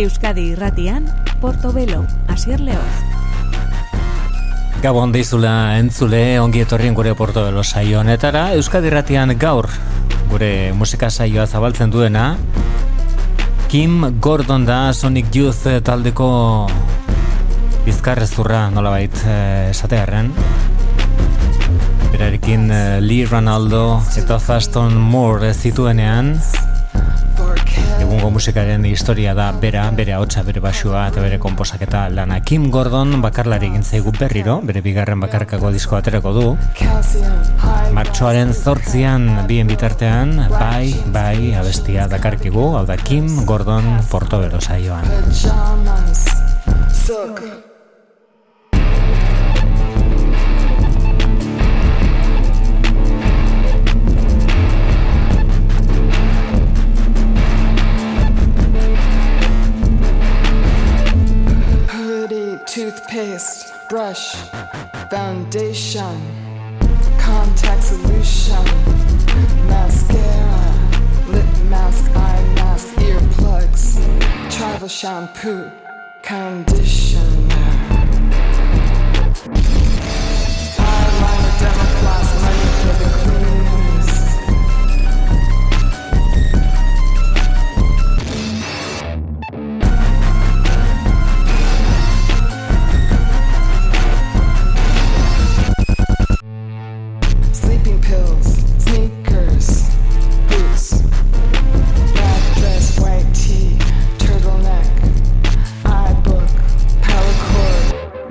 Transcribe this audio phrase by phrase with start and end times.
[0.00, 1.04] Euskadi irratian,
[1.42, 2.80] Portobelo, Asier Leoz.
[4.80, 8.46] Gabon deizula entzule, ongi etorrien gure Portobelo saio honetara.
[8.56, 9.68] Euskadi irratian gaur,
[10.30, 12.38] gure musika saioa zabaltzen duena.
[13.68, 16.30] Kim Gordon da Sonic Youth taldeko
[17.84, 20.32] bizkarrezurra nolabait eh, esatearen.
[22.08, 26.38] Berarekin eh, Lee Ronaldo eta Faston Moore zituenean
[28.20, 32.36] egungo musikaren historia da bera, bere hotza, bere basua eta bere komposaketa lana.
[32.44, 36.44] Kim Gordon bakarlari egin zaigu berriro, bere bigarren bakarkako disko aterako du.
[37.96, 45.08] Martxoaren zortzian bien bitartean, bai, bai, abestia dakarkigu, hau da Kim Gordon Portobelo saioan.
[63.10, 64.34] Toothpaste, brush,
[65.10, 66.20] foundation,
[67.18, 68.64] contact solution,
[69.66, 70.74] mascara,
[71.28, 73.96] lip mask, eye mask, earplugs,
[74.50, 75.70] travel shampoo,
[76.22, 77.49] conditioner.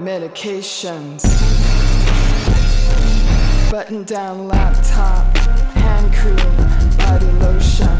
[0.10, 1.22] Medications,
[3.70, 5.38] button down laptop,
[5.78, 6.36] hand cream,
[6.98, 7.96] body lotion,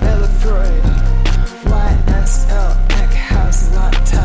[0.00, 0.82] Bella Freud,
[1.62, 4.15] YSL, Eckhouse, Latte.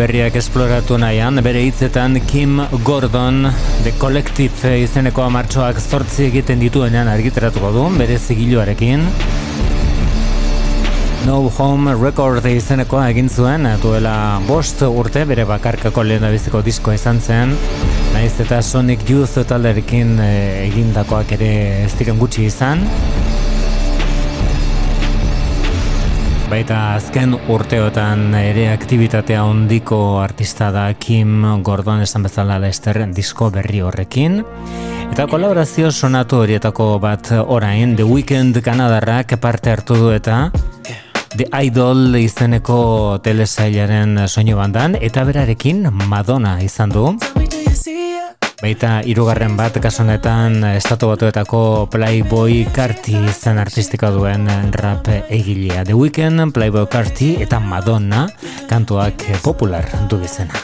[0.00, 2.56] Berriak esploratu nahian, bere hitzetan Kim
[2.86, 3.42] Gordon
[3.84, 9.04] The Collective izeneko martxoak zortzi egiten dituenean argitaratuko du, bere zigiluarekin.
[11.26, 14.14] No Home Record izenekoa egin zuen, duela
[14.48, 17.52] bost urte bere bakarkako lehen biziko diskoa izan zen,
[18.14, 21.52] naiz eta Sonic Youth talderekin eh, egindakoak ere
[21.84, 22.88] ez diren gutxi izan.
[26.50, 33.84] Baita azken urteotan ere aktivitatea ondiko artista da Kim Gordon esan bezala Lester disko berri
[33.86, 34.40] horrekin.
[35.12, 40.40] Eta kolaborazio sonatu horietako bat orain The Weeknd Kanadarrak parte hartu du eta
[41.36, 47.12] The Idol izeneko telesailaren soinu bandan eta berarekin Madonna izan du.
[48.60, 54.44] Baita hirugarren bat kasonetan estatu batuetako Playboy Carti zen artistika duen
[54.76, 55.84] rap egilea.
[55.88, 58.26] The Weeknd, Playboy Carti eta Madonna
[58.68, 60.60] kantuak popular du izena.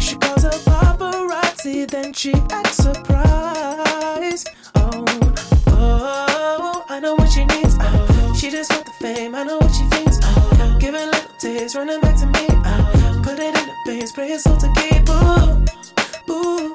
[0.00, 4.50] She calls a paparazzi, then she acts surprised.
[4.74, 5.04] Oh,
[5.78, 7.76] oh, I know what she needs.
[7.80, 10.18] Oh, she just want the fame, I know what she thinks.
[10.24, 12.46] Oh, give it little taste, running back to me.
[12.66, 15.08] Oh, put it in the veins, pray it's all to keep.
[15.08, 15.64] Ooh,
[16.34, 16.74] ooh,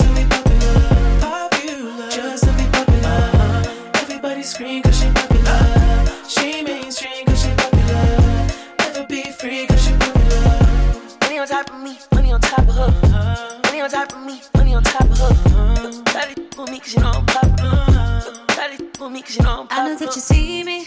[13.81, 16.03] Money on top of me, money on top of her.
[16.03, 18.45] Try to for me cause you know I'm poppin'.
[18.49, 19.85] Try to for me cause you know I'm poppin'.
[19.85, 20.85] I know that you see me.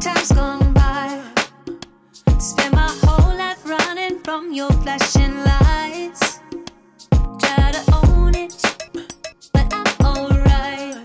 [0.00, 1.22] Time's gone by.
[2.38, 6.40] Spend my whole life running from your flashing lights.
[7.38, 8.54] Try to own it,
[9.52, 10.96] but I'm alright.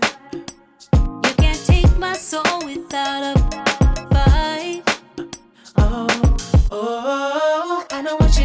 [0.94, 3.38] You can't take my soul without a
[4.14, 4.82] fight.
[5.76, 6.08] Oh,
[6.70, 8.39] oh, I know what you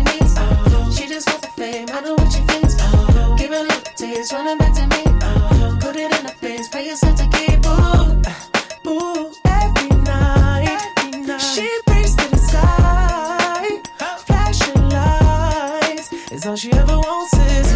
[1.16, 1.88] just wants the fame.
[1.94, 2.76] I know what she thinks.
[2.78, 5.04] Oh, give a little taste, running back to me.
[5.24, 7.66] Oh, put it in her face, pray yourself to keep.
[7.66, 10.68] Ooh, ooh, every night,
[10.98, 11.40] every night.
[11.40, 13.82] She prays to the sky,
[14.26, 16.12] flashing lights.
[16.34, 17.72] It's all she ever wants is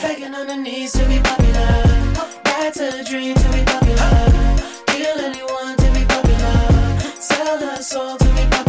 [0.00, 1.82] begging on her knees to be popular.
[2.44, 4.12] That's her dream to be popular.
[4.86, 7.00] Kill anyone to be popular.
[7.18, 8.63] Sell her soul to be popular.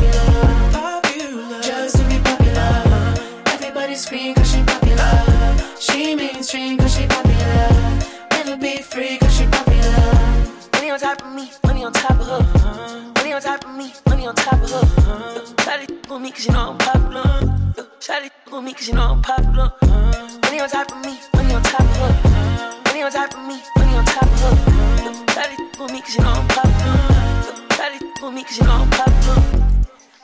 [6.56, 7.70] Mainstream cause she popular.
[8.32, 9.92] Never be free cause she popular.
[10.72, 13.12] Money on top of me, money on top of her.
[13.16, 14.86] Money on top of me, money on top of her.
[15.58, 17.24] Shawty with me cause you know I'm popular.
[18.00, 19.74] Shawty with me cause you know I'm popular.
[20.44, 22.82] Money on top of me, money on top of her.
[22.86, 24.56] Money on top of me, money on top of her.
[25.36, 26.98] Shawty with me cause you know I'm popular.
[27.76, 29.44] Shawty with me cause you know I'm popular.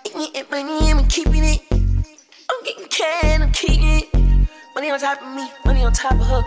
[0.05, 1.61] Eating it, money, I'm keeping it.
[1.71, 3.30] I'm getting it.
[4.81, 6.41] Money on top of me, money on top of her.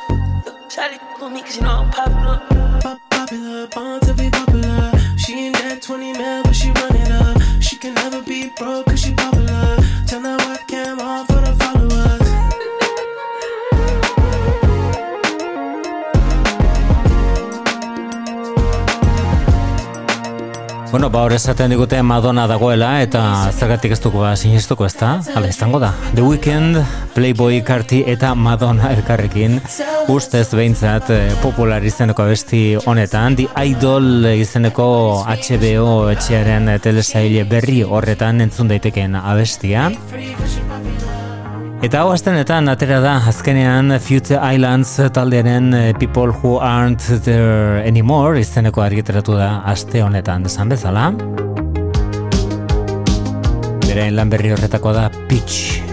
[0.66, 2.42] Shawty with me cause you know I'm popular.
[2.80, 4.90] Pop Popular, born to be popular.
[5.16, 7.40] She ain't that 20 mil, but she run it up.
[7.62, 9.76] She can never be broke cause she popular.
[10.08, 11.83] Turn that webcam on for the followers.
[20.94, 23.20] Bueno, ba, hor esaten digute Madonna dagoela eta
[23.50, 25.08] zergatik ez dugu ba sinistuko ez da?
[25.34, 25.88] Hala izango da.
[26.14, 26.78] The Weeknd,
[27.16, 29.58] Playboy Carti eta Madonna elkarrekin
[30.14, 33.34] ustez behintzat eh, popular izeneko abesti honetan.
[33.34, 34.86] The Idol izeneko
[35.26, 39.88] HBO etxearen telesaile berri horretan entzun daitekeen abestia.
[41.84, 48.40] Eta hau astenetan atera da azkenean Future Islands taldearen eh, People Who Aren't There Anymore
[48.40, 51.10] izeneko argitaratu da aste honetan desan bezala.
[53.84, 55.83] Berain lan berri horretako da Pitch.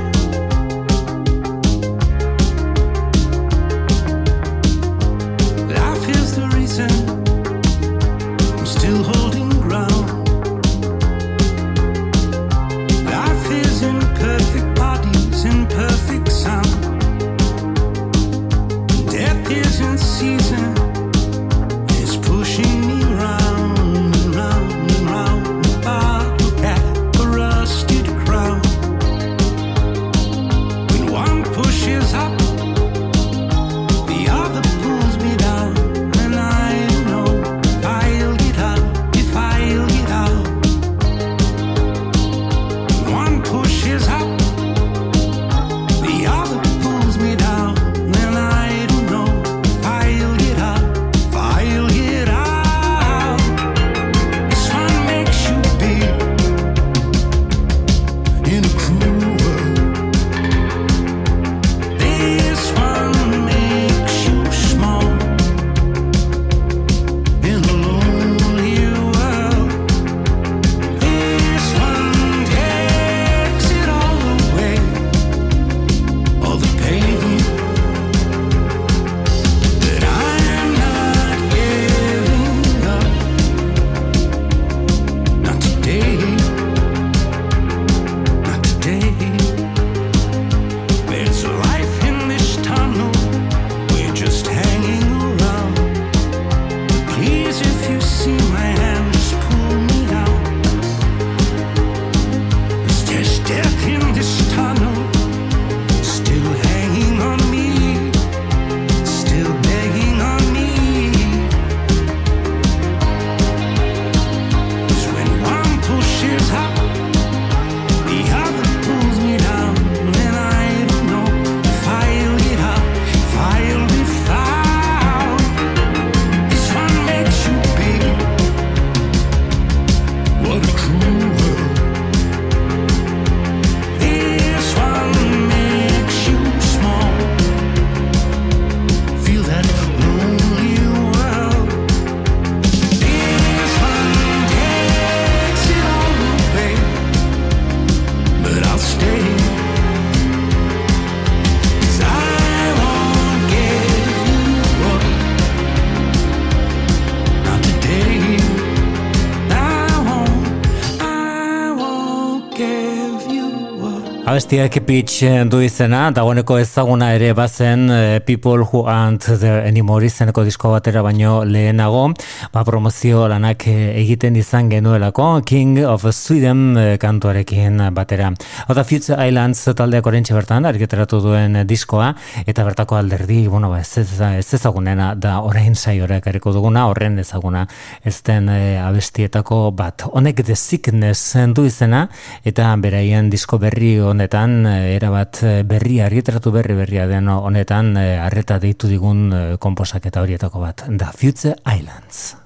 [164.42, 170.42] Abestiak pitch du izena, dagoeneko ezaguna ere bazen eh, People Who Aren't There Anymore izeneko
[170.42, 172.08] disko batera baino lehenago,
[172.50, 178.32] ba promozio lanak eh, egiten izan genuelako King of Sweden eh, kantuarekin batera.
[178.74, 182.10] Oda Future Islands taldeak orentxe bertan, argiteratu duen diskoa,
[182.42, 187.22] eta bertako alderdi, bueno, ba, ez, ez, ez ezagunena da orain saiora ekarriko duguna, horren
[187.22, 187.68] ezaguna
[188.02, 190.10] ez den abestietako bat.
[190.10, 192.08] Honek The Sickness du izena,
[192.42, 194.00] eta beraien disko berri
[194.32, 200.22] honetan eh, erabat eh, berri argitaratu berri berria den honetan eh, harreta deitu digun konposaketa
[200.22, 200.86] horietako bat.
[200.88, 202.41] Da Future Islands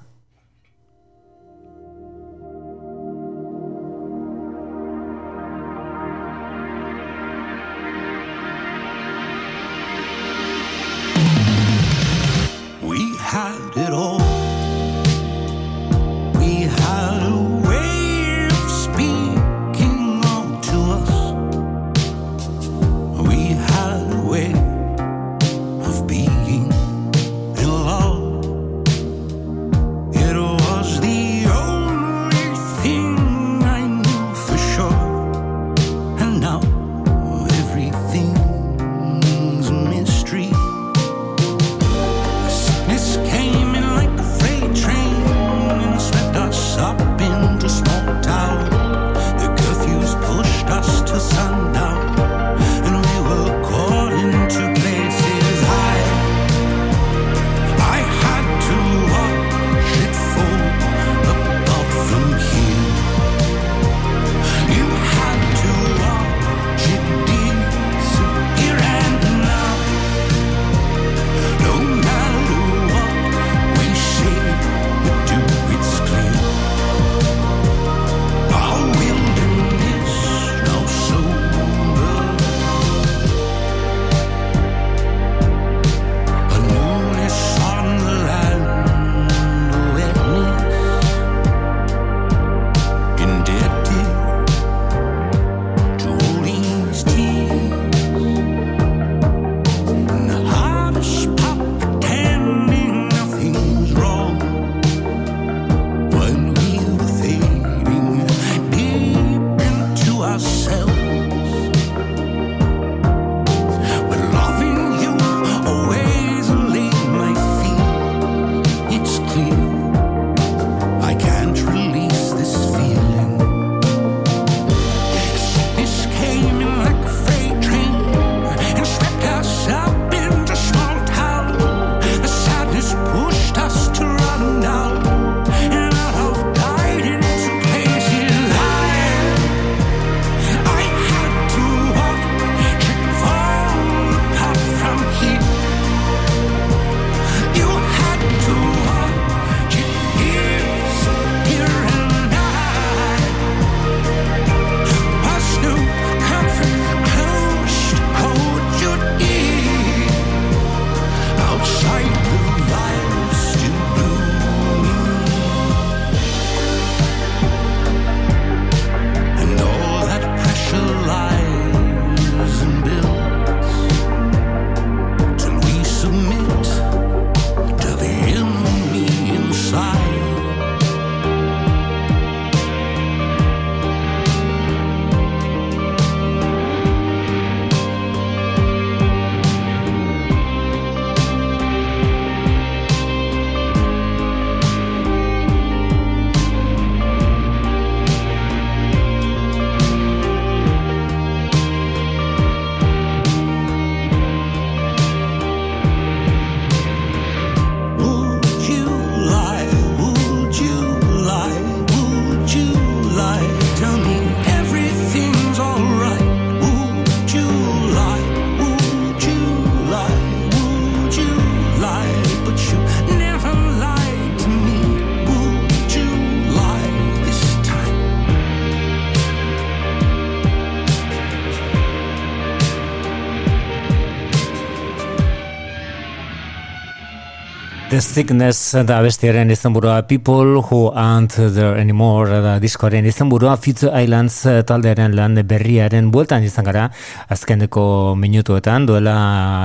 [238.16, 245.12] Sickness da bestiaren izenburua People Who Aren't There Anymore da diskoaren izenburua Fitz Islands taldearen
[245.12, 246.86] lan berriaren bueltan izan gara
[247.28, 249.16] azkeneko minutuetan duela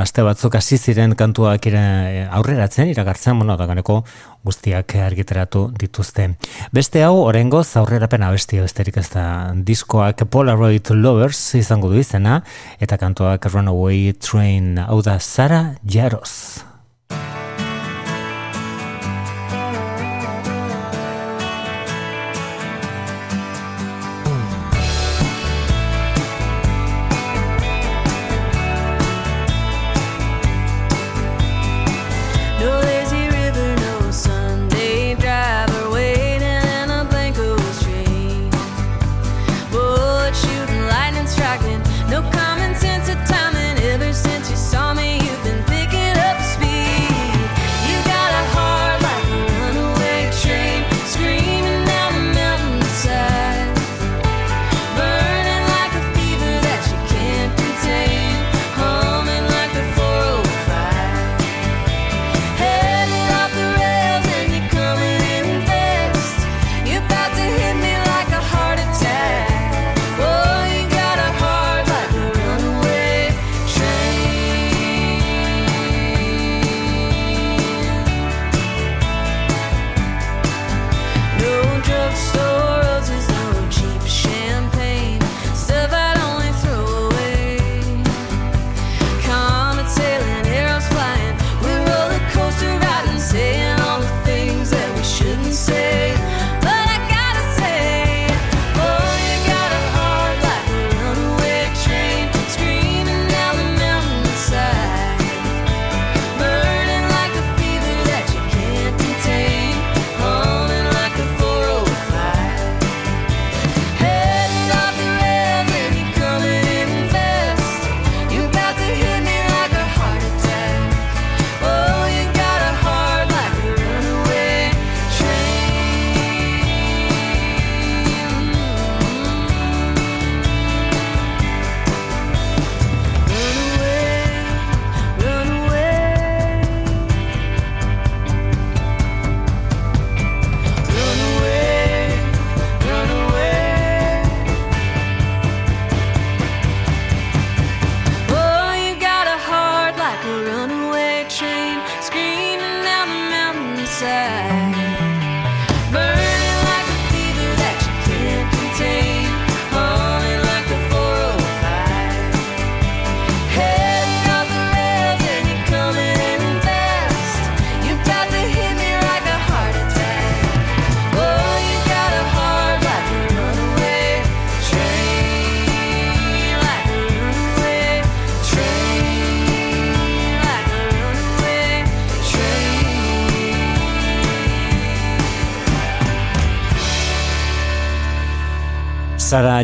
[0.01, 4.01] aste batzuk hasi ziren kantuak ira- aurreratzen iragartzen bueno daganeko
[4.43, 6.33] guztiak argiteratu dituzte.
[6.75, 12.41] Beste hau orengo aurrerapen abesti besterik ez da diskoak Polaroid Lovers izango du izena
[12.81, 16.70] eta kantuak Runaway Train hau da Sara Jaros.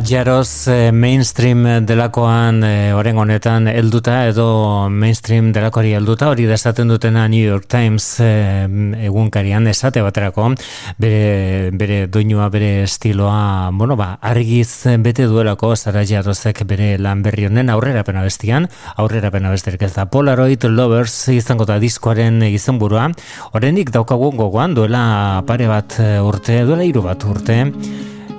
[0.03, 7.27] Jaros eh, mainstream delakoan eh, oren honetan helduta edo mainstream delakoari helduta hori desaten dutena
[7.27, 8.67] New York Times eh,
[9.07, 10.49] egunkarian esate baterako.
[10.97, 17.47] Bere, bere doinua bere estiloa bueno ba argiz bete duelako Sara Jarosek bere lan berri
[17.47, 18.67] honen aurrerapena bestian.
[18.97, 23.10] Aurrerapena besterik ez da Polaroid Lovers izango da diskoaren izenburua.
[23.53, 27.63] Oraindik daukagu gogoan duela pare bat urte duela hiru bat urte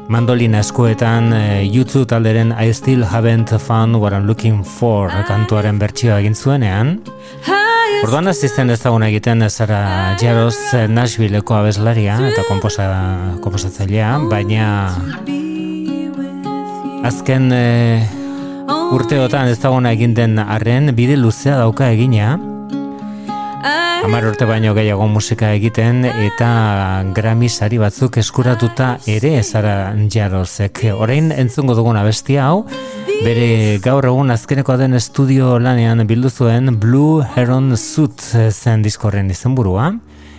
[0.08, 6.16] Mandolina eskuetan eh, YouTube talderen I Still Haven't Found What I'm Looking For kantuaren bertsioa
[6.22, 6.94] egin zuenean.
[8.00, 12.88] Orduan hasi zen ezaguna egiten Sara Jaros eh, Nashvilleko abeslaria eta komposa,
[13.44, 14.68] komposatzailea, baina
[17.04, 18.08] azken eh,
[18.96, 22.38] urteotan ezaguna egin den arren bide luzea dauka egina.
[23.98, 26.48] Hamar urte baino gehiago musika egiten eta
[27.14, 30.84] Grammy sari batzuk eskuratuta ere Sara Jarosek.
[30.94, 32.64] Orain entzungo dugun abestia hau,
[33.24, 39.90] bere gaur egun azkeneko den estudio lanean bildu zuen Blue Heron Suit zen diskorren izenburua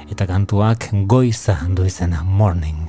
[0.10, 2.89] eta kantuak goiza du izena Morning.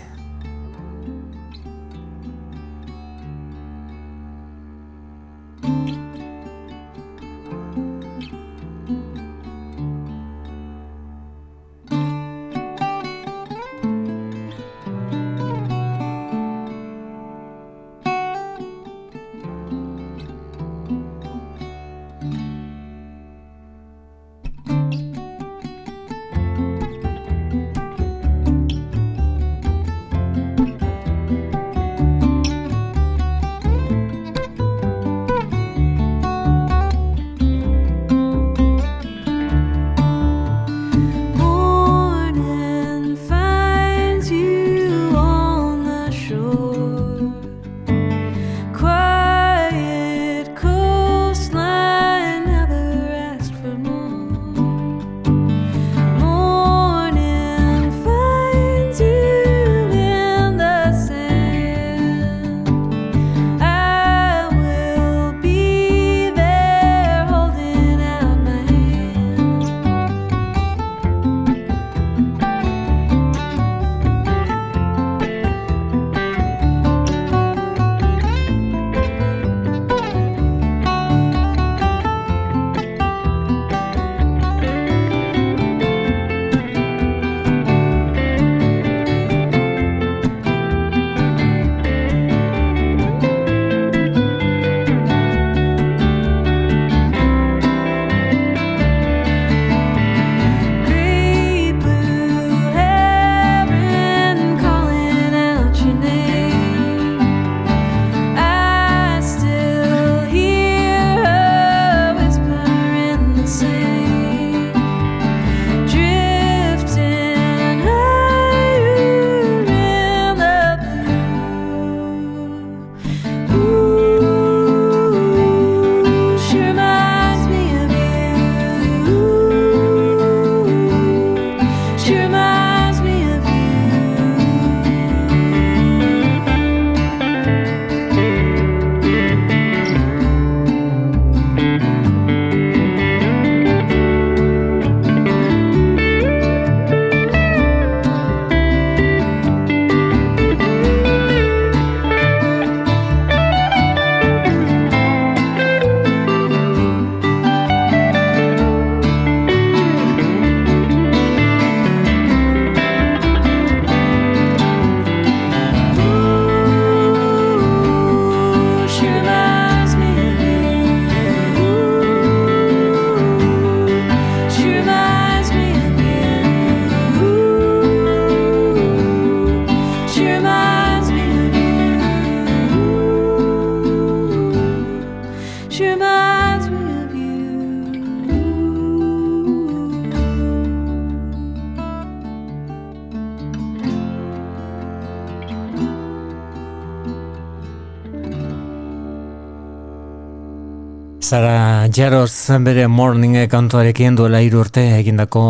[201.90, 205.40] Jaroz bere morning kantuarekin duela hiru urte egindako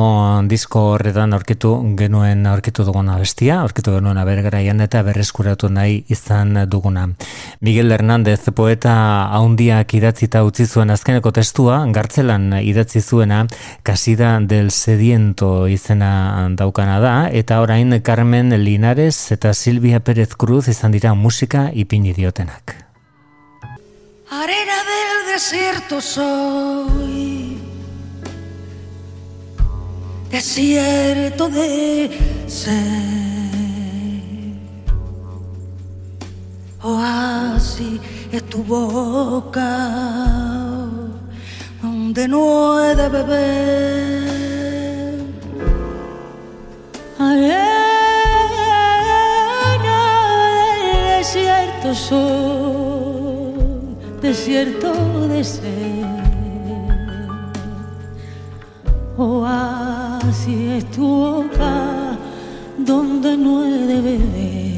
[0.48, 7.08] disko horretan aurkitu genuen aurkitu duguna bestia, aurkitu genuen abergaraian eta berreskuratu nahi izan duguna.
[7.60, 8.94] Miguel Hernández poeta
[9.36, 13.44] haundiak idatzita utzi zuen azkeneko testua, gartzelan idatzi zuena,
[13.82, 20.96] kasida del sediento izena daukana da, eta orain Carmen Linares eta Silvia Pérez Cruz izan
[20.96, 22.79] dira musika ipini diotenak.
[25.50, 27.58] Desierto soy,
[30.30, 32.72] desierto de ser,
[36.82, 39.88] oasis es tu boca,
[41.82, 44.30] donde no he de beber.
[47.18, 47.58] Arena
[49.82, 52.89] del desierto soy,
[54.20, 56.04] desierto de ser.
[59.16, 62.16] Oasis es tu boca,
[62.78, 64.69] donde no he de beber.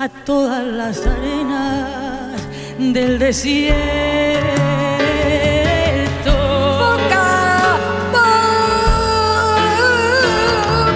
[0.00, 2.40] A todas las arenas
[2.78, 3.76] del desierto.
[6.84, 7.76] Boca,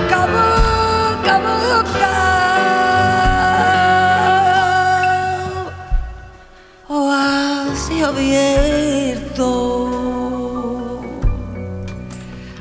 [0.08, 2.14] boca, boca, boca.
[6.88, 9.48] Oasis abierto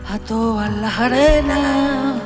[0.09, 2.21] a todas las arenas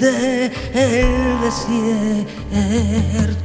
[0.00, 3.41] del desierto.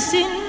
[0.00, 0.47] sim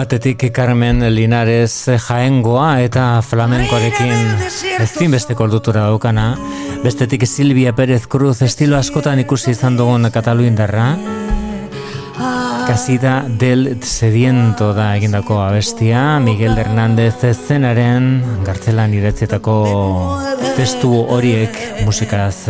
[0.00, 4.30] Batetik Carmen Linares jaengoa eta flamenkoarekin
[4.80, 6.38] ezinbesteko ordutura daukana.
[6.80, 10.86] Bestetik Silvia Pérez Cruz estilo askotan ikusi izan dugun Kataluindarra.
[12.64, 19.58] Kasida del sediento da egindako abestia, Miguel Hernández zenaren gartzelan idatzietako
[20.56, 22.48] testu horiek musikaz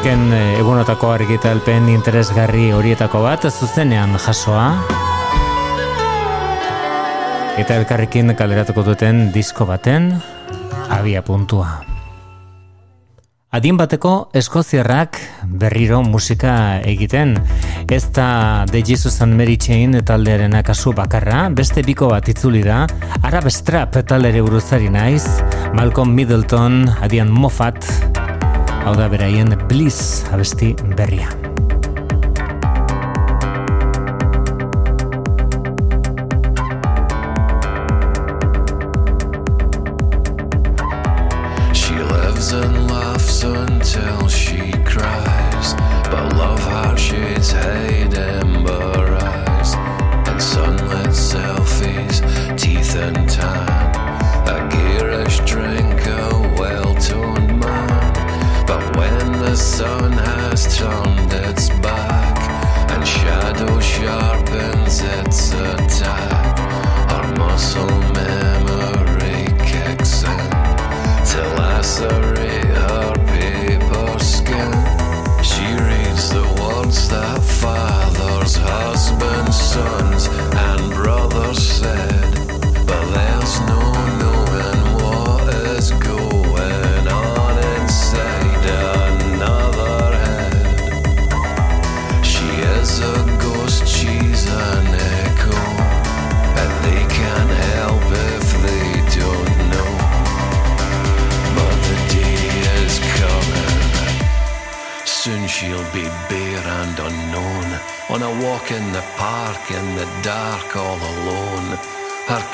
[0.00, 4.62] azken eh, egunotako argitalpen interesgarri horietako bat zuzenean jasoa
[7.60, 10.14] eta elkarrekin kaleratuko duten disko baten
[10.88, 11.82] abia puntua.
[13.52, 15.18] Adin bateko eskoziarrak
[15.60, 17.34] berriro musika egiten.
[17.90, 22.86] Ez da The Jesus and Mary Chain taldearen akasu bakarra, beste biko bat itzuli da,
[23.20, 25.26] Arab Strap taldere buruzari naiz,
[25.74, 27.84] Malcolm Middleton, adian Moffat,
[28.80, 31.49] Hau da beraien Bliss abesti berria.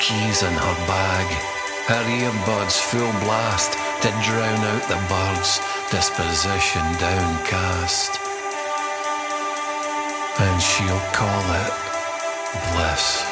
[0.07, 1.27] keys in her bag.
[1.91, 5.59] Her earbuds full blast to drown out the birds,
[5.91, 8.17] disposition downcast.
[10.39, 11.73] And she'll call it
[12.71, 13.26] bliss.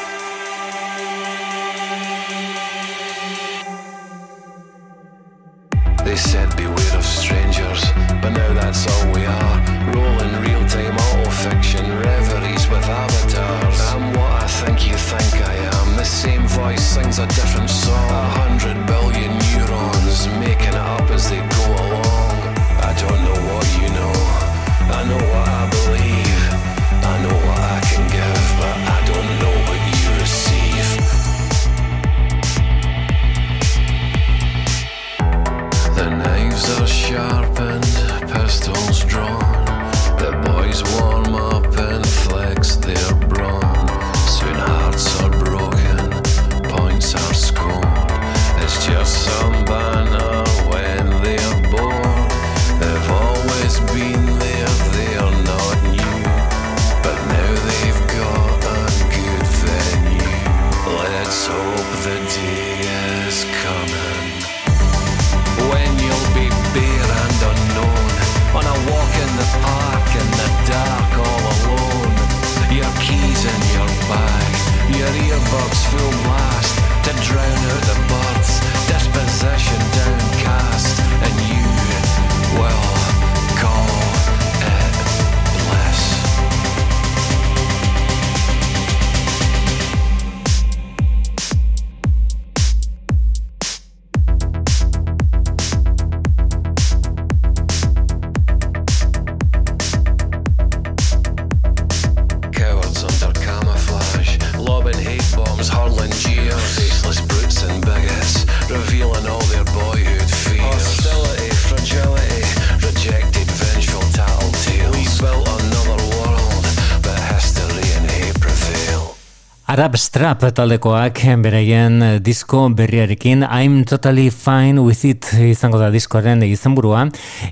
[119.76, 126.46] Arab Strap taldekoak beraien eh, disko berriarekin I'm Totally Fine With It izango da diskoaren
[126.48, 127.02] izenburua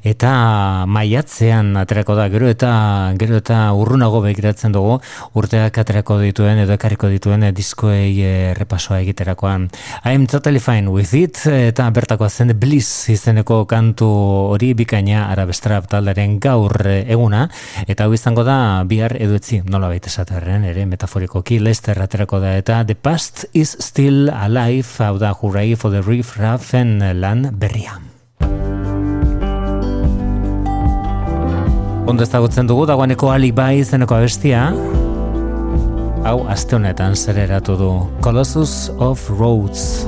[0.04, 2.72] eta maiatzean aterako da gero eta
[3.20, 5.00] gero eta urrunago begiratzen dugu.
[5.40, 9.70] Urteak aterako dituen edo ekarriko dituen diskoei eh, repasoa egiterakoan.
[10.04, 11.40] I'm totally fine with it.
[11.48, 14.10] Eta bertakoa zen Bliss izeneko kantu
[14.54, 17.48] hori bikaina arabestra taldaren gaur eh, eguna.
[17.88, 22.58] Eta hau izango da bihar edutzi nola baita esaterren ere metaforikoki Lester aterako da.
[22.60, 28.13] Eta The Past is Still Alive hau da hurrai for the riff raffen lan berrian
[32.04, 34.66] Ondo ezagutzen dugu dagoaneko alibai izeneko abestia.
[36.26, 37.92] Hau aste honetan zereratu du.
[38.26, 40.04] Colossus of Rhodes.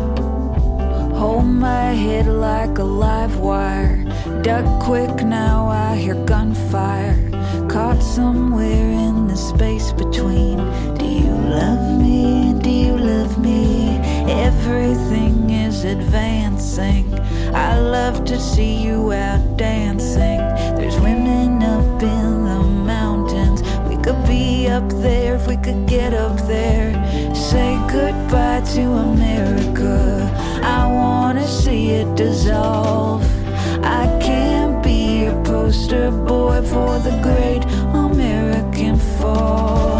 [1.16, 4.04] Hold my head like a live wire.
[4.44, 7.16] Duck quick now I hear gunfire.
[7.70, 10.58] Caught somewhere in the space between.
[11.00, 12.54] Do you love me?
[12.60, 14.00] Do you love me?
[14.28, 17.08] Everything is advancing.
[17.56, 20.42] I love to see you out dancing.
[24.76, 26.92] Up there if we could get up there.
[27.34, 29.98] Say goodbye to America.
[30.62, 33.24] I wanna see it dissolve.
[33.82, 37.64] I can't be a poster boy for the great
[38.06, 40.00] American fall.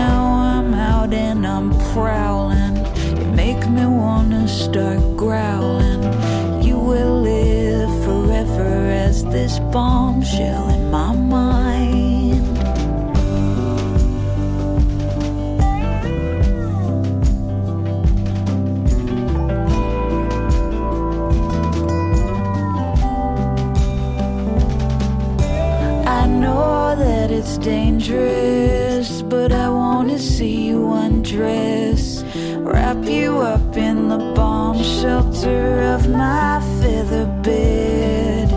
[0.00, 0.22] Now
[0.54, 2.74] I'm out and I'm prowling.
[3.18, 6.02] You make me wanna start growling.
[6.66, 8.72] You will live forever
[9.06, 11.65] as this bombshell in my mind.
[31.36, 32.22] You undress.
[32.58, 38.50] Wrap you up in the bomb shelter of my feather bed.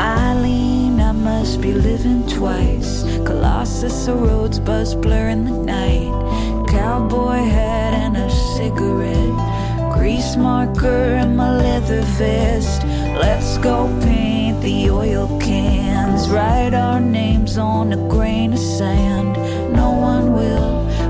[0.00, 3.04] Eileen, I must be living twice.
[3.24, 6.66] Colossus, the roads buzz blur in the night.
[6.68, 9.94] Cowboy hat and a cigarette.
[9.94, 12.84] Grease marker in my leather vest.
[12.84, 16.28] Let's go paint the oil cans.
[16.28, 19.25] Write our names on a grain of sand.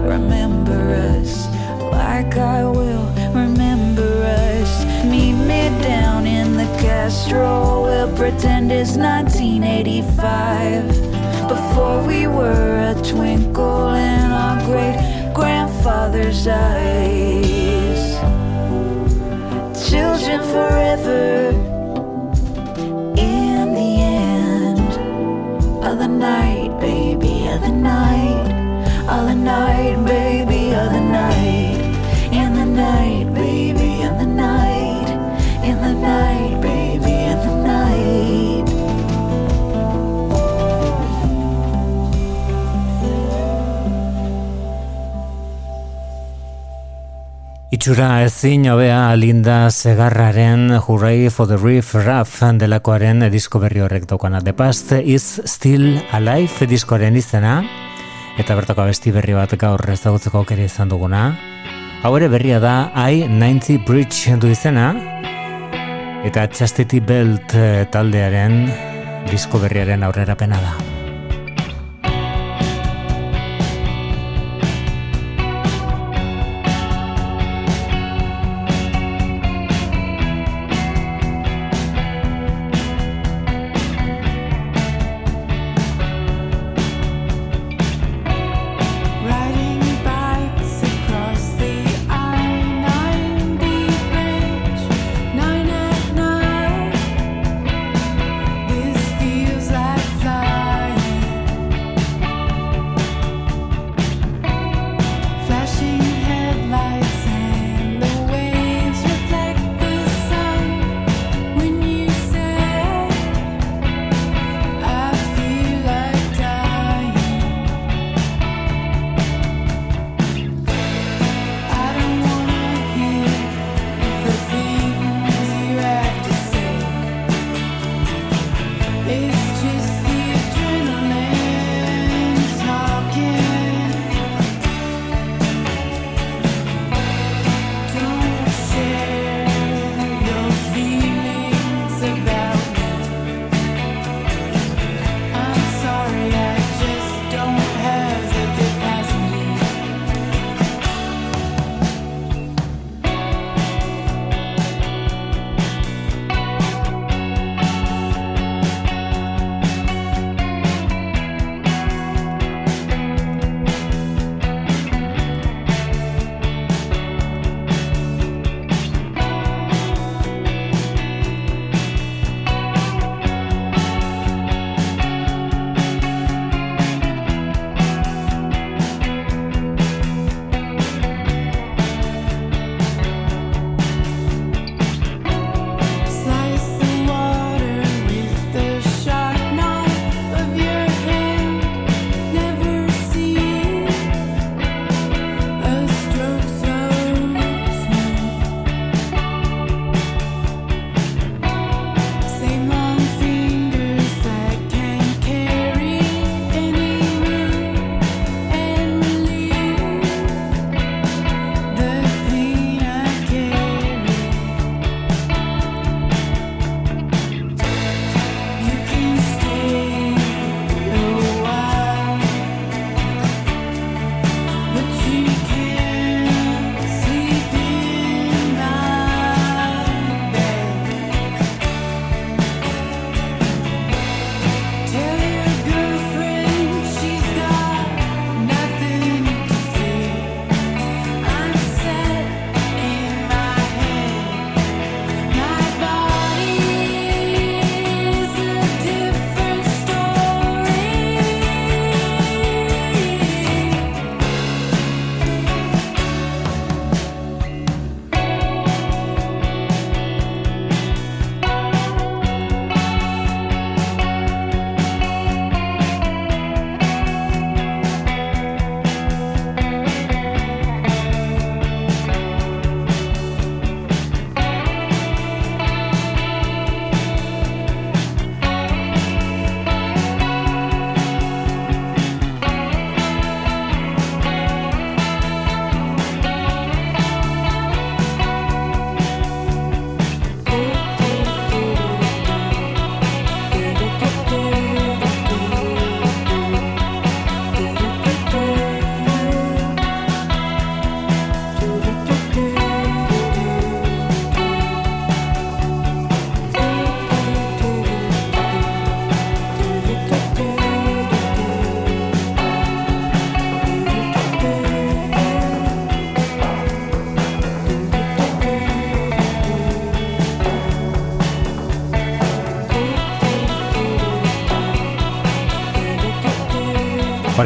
[0.07, 1.49] Remember us
[1.91, 4.85] like I will remember us.
[5.05, 7.83] Meet me down in the Castro.
[7.83, 11.49] We'll pretend it's 1985.
[11.49, 18.15] Before we were a twinkle in our great grandfather's eyes.
[19.91, 21.51] Children forever.
[23.19, 24.93] In the end
[25.85, 28.66] of the night, baby, of the night,
[29.09, 31.79] of the night, baby, of the night,
[32.33, 35.09] in the night, baby, in the night,
[35.63, 38.67] in the night, baby, in the night.
[47.71, 54.43] Itxura ezin hobea Linda Segarraren Hooray for the Reef Raff delakoaren disko berri horrek daukana.
[54.43, 57.86] The Past is Still Alive diskoaren izena,
[58.37, 61.31] eta bertako abesti berri bat gaur ezagutzeko aukera izan duguna.
[62.05, 64.91] Hau ere berria da I-90 Bridge du izena,
[66.27, 68.67] eta Chastity Belt eh, taldearen
[69.31, 70.96] disko berriaren aurrerapena da.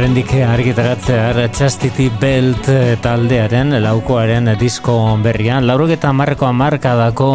[0.00, 5.66] Horendik argitaratzear Chastity Belt eh, taldearen laukoaren disko berrian.
[5.68, 7.28] Laurogeta marko amarkadako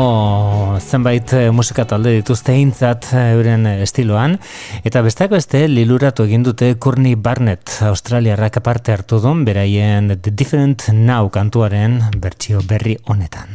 [0.79, 4.39] zenbait eh, musika talde dituzte hintzat eh, euren estiloan.
[4.81, 10.89] Eta besteak beste liluratu egin dute Courtney Barnett Australiarrak aparte hartu duen beraien The Different
[10.89, 13.54] Now kantuaren bertsio berri honetan.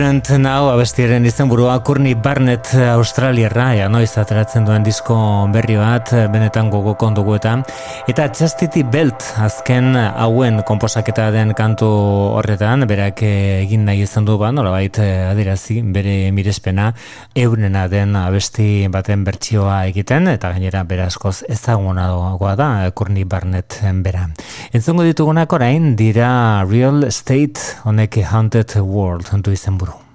[0.00, 3.66] Different Now abestiaren izenburua Courtney Barnett Australiarra.
[3.76, 5.12] Ea noiz ateratzen duen disko
[5.52, 7.58] berri bat benetan gogokon dugu eta
[8.10, 11.86] eta Chastity Belt azken hauen konposaketa den kantu
[12.40, 16.88] horretan berak egin nahi izan du ba nolabait adirazi bere mirespena
[17.44, 24.26] eurena den abesti baten bertsioa egiten eta gainera berazkoz ezagunagoa da Courtney Barnett bera.
[24.72, 30.09] Entzungo ditugunak orain dira Real Estate honek Haunted World du izenburu.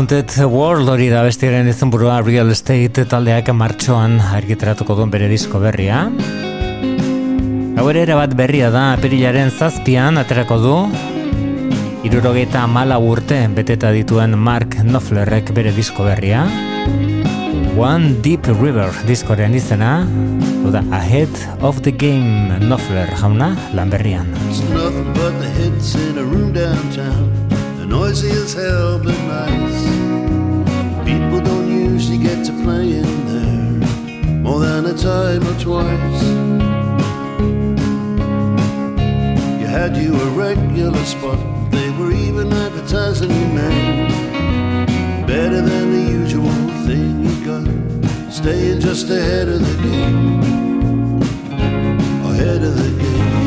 [0.00, 5.98] Haunted World hori da bestiaren izenburua Real Estate taldeak martxoan argitaratuko duen bere disko berria.
[7.76, 10.72] Hau ere ere bat berria da apirilaren zazpian aterako du
[12.08, 16.46] Irurogeita mala urte beteta dituen Mark Knopflerrek bere disko berria.
[17.76, 19.98] One Deep River diskoren izena,
[20.72, 24.32] da Ahead of the Game Knopfler jauna lan berrian.
[24.48, 27.19] It's nothing but the hits in a room downtown.
[28.10, 29.84] Noisy as hell but nice.
[31.06, 33.88] People don't usually get to play in there
[34.42, 36.22] more than a time or twice.
[39.60, 41.38] You had you a regular spot,
[41.70, 44.08] they were even advertising your name.
[45.28, 46.50] Better than the usual
[46.88, 50.40] thing you got, staying just ahead of the game.
[52.24, 53.39] Ahead of the game.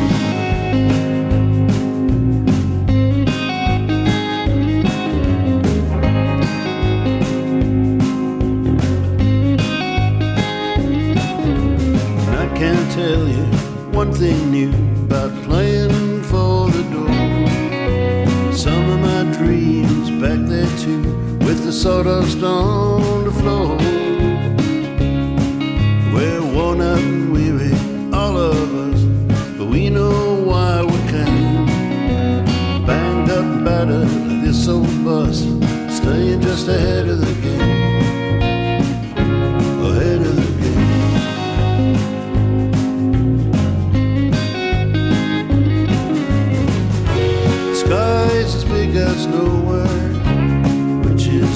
[14.04, 14.70] One thing new
[15.06, 18.52] about playing for the door.
[18.52, 21.02] Some of my dreams back there too,
[21.46, 23.76] with the sawdust on the floor.
[26.12, 27.72] We're worn out and weary,
[28.12, 29.00] all of us,
[29.56, 31.66] but we know why we came.
[32.86, 34.08] Banged up battered
[34.44, 35.38] this old bus,
[35.96, 37.43] staying just ahead of the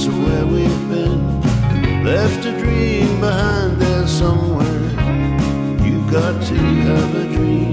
[0.08, 2.04] is where we've been.
[2.04, 4.82] Left a dream behind there somewhere.
[5.84, 7.67] You've got to have a dream.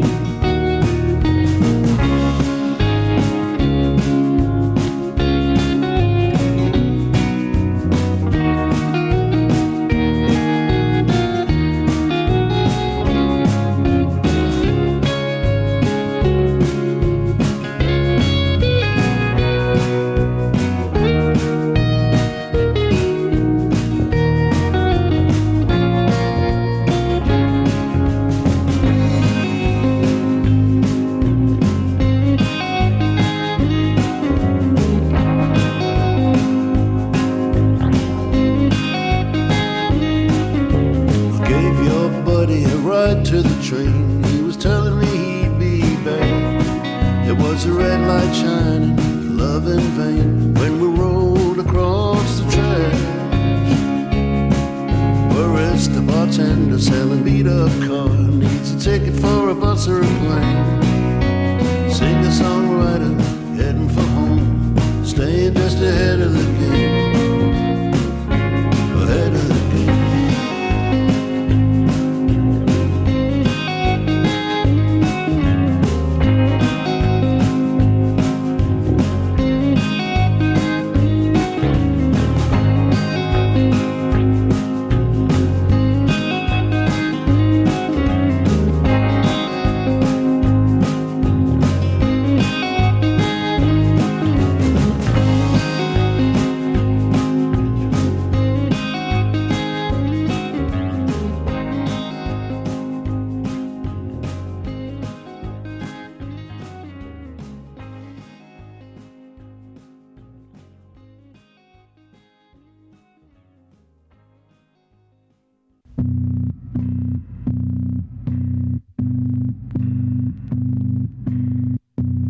[59.55, 60.84] a bus or a plane.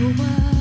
[0.00, 0.53] a while.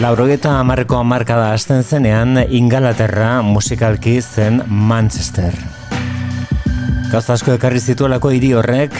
[0.00, 5.52] Laurogeta amarreko amarkada hasten zenean Ingalaterra musikalki zen Manchester.
[7.10, 8.96] Gauza asko ekarri zituelako hiri horrek.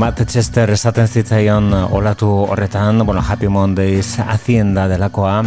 [0.00, 5.42] Matt Chester esaten zitzaion olatu horretan, bueno, Happy Mondays Hacienda delakoa,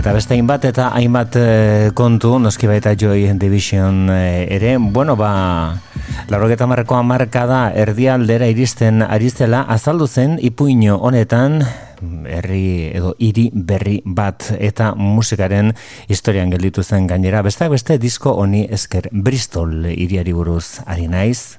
[0.00, 5.76] eta beste hainbat eta hainbat eh, kontu, noski baita Joy Division eh, ere, bueno, ba,
[6.32, 9.28] laurogeta marreko amarkada erdialdera iristen ari
[9.68, 11.60] azaldu zen ipuino honetan,
[12.02, 15.72] herri edo hiri berri bat eta musikaren
[16.08, 17.42] historian gelditu zen gainera.
[17.42, 21.58] Besteak beste disko honi esker Bristol hiriari buruz ari naiz.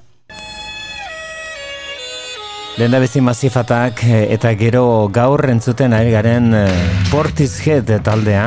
[2.78, 6.68] Lehen da bezi masifatak eh, eta gero gaur entzuten ari garen eh,
[7.10, 8.44] Portishead taldea.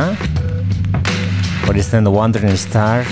[1.67, 3.03] Hori zen The Wandering Star.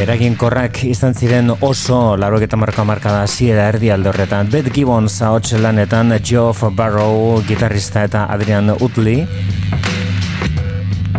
[0.00, 4.48] Eraginkorrak izan ziren oso laroketa marka marka da ziera erdi alde horretan.
[4.48, 9.26] Beth Gibbons ahots lanetan Geoff Barrow, gitarrista eta Adrian Utley.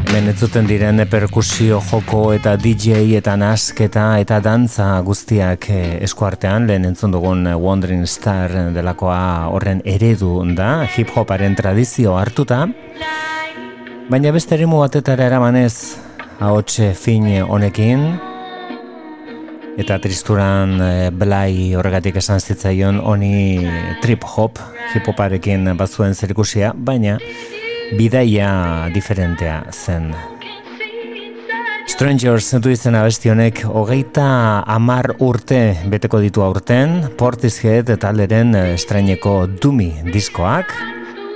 [0.01, 6.89] Hemen entzuten diren perkusio joko eta DJ eta nasketa eta dantza guztiak eh, eskuartean, lehen
[6.89, 12.67] entzun dugun Wandering Star delakoa horren eredu da, hip-hoparen tradizio hartuta,
[14.09, 15.97] baina beste erimu batetara eramanez
[16.41, 18.32] ahotxe fin honekin,
[19.79, 23.65] eta tristuran eh, Blai horregatik esan zitzaion honi
[24.03, 24.59] trip hop,
[24.93, 27.17] hip hoparekin bazuen zerikusia, baina
[27.97, 30.13] bidaia diferentea zen.
[31.89, 39.35] Strangers zentu izena abesti honek hogeita amar urte beteko ditu aurten, Portishead eta alderen estraineko
[39.61, 40.71] Dumi diskoak,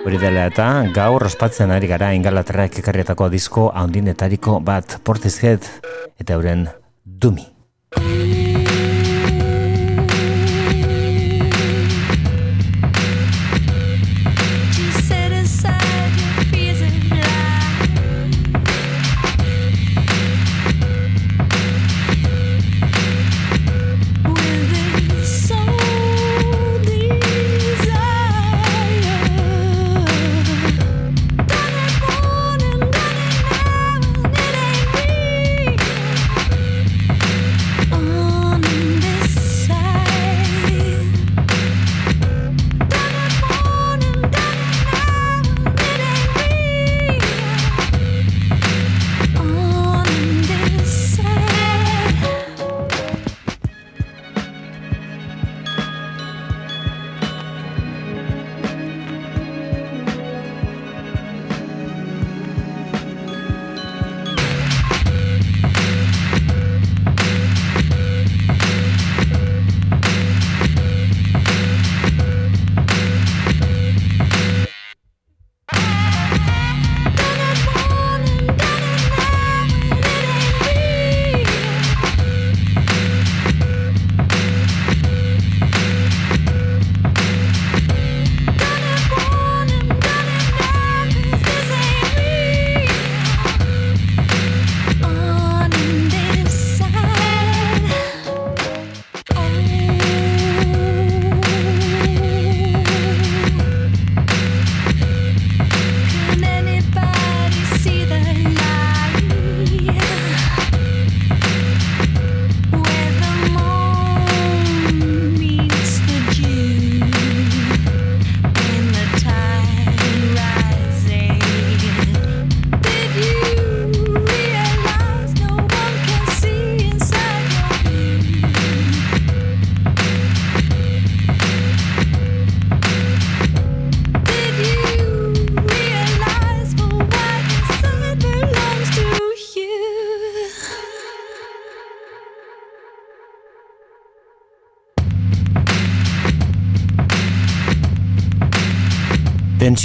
[0.05, 5.67] hori dela eta gaur ospatzen ari gara ingalaterrak ekarrietako disko haundinetariko bat Portishead
[6.17, 6.67] eta euren
[7.03, 7.56] Dumi.
[7.99, 8.36] Yeah.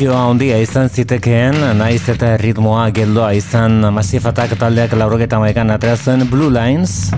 [0.02, 3.76] Tentsioa handia izan zitekeen, naiz eta ritmoa geldoa izan.
[3.94, 7.12] Masifatak taldeak laurogeta maikan atera zuen Blue Lines.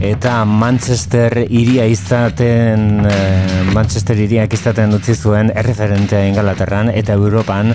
[0.00, 7.74] Eta Manchester iria izaten eh, Manchester iriak izaten utzi zuen erreferentea Ingalaterran eta Europan.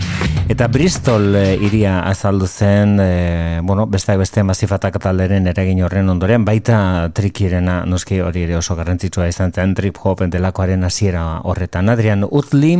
[0.49, 6.45] Eta Bristol e, iria azaldu zen, e, bueno, besteak beste masifatak talderen eragin horren ondoren,
[6.45, 11.89] baita trikirena noski hori ere oso garrantzitsua izan zen, trip hop delakoaren hasiera horretan.
[11.89, 12.77] Adrian Utley,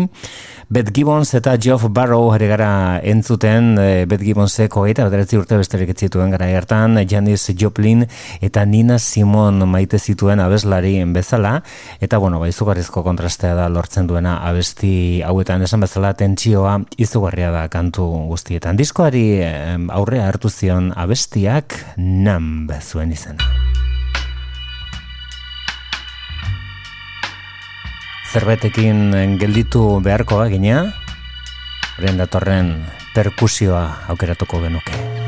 [0.68, 5.91] Beth Gibbons eta Geoff Barrow ere gara entzuten, e, Beth Gibbonseko eta bederatzi urte besterik
[5.93, 8.01] ez zituen gara hartan, Janis Joplin
[8.41, 11.59] eta Nina Simon maite zituen abeslari bezala,
[12.01, 17.68] eta bueno, ba, izugarrizko kontrastea da lortzen duena abesti hauetan esan bezala tentsioa izugarria da
[17.70, 18.74] kantu guztietan.
[18.76, 23.74] Diskoari em, aurrea hartu zion abestiak nam zuen izena.
[28.36, 30.81] Zerbetekin gelditu beharko bagina,
[31.95, 32.73] horren datorren
[33.15, 35.24] perkusioa aukeratuko genuke.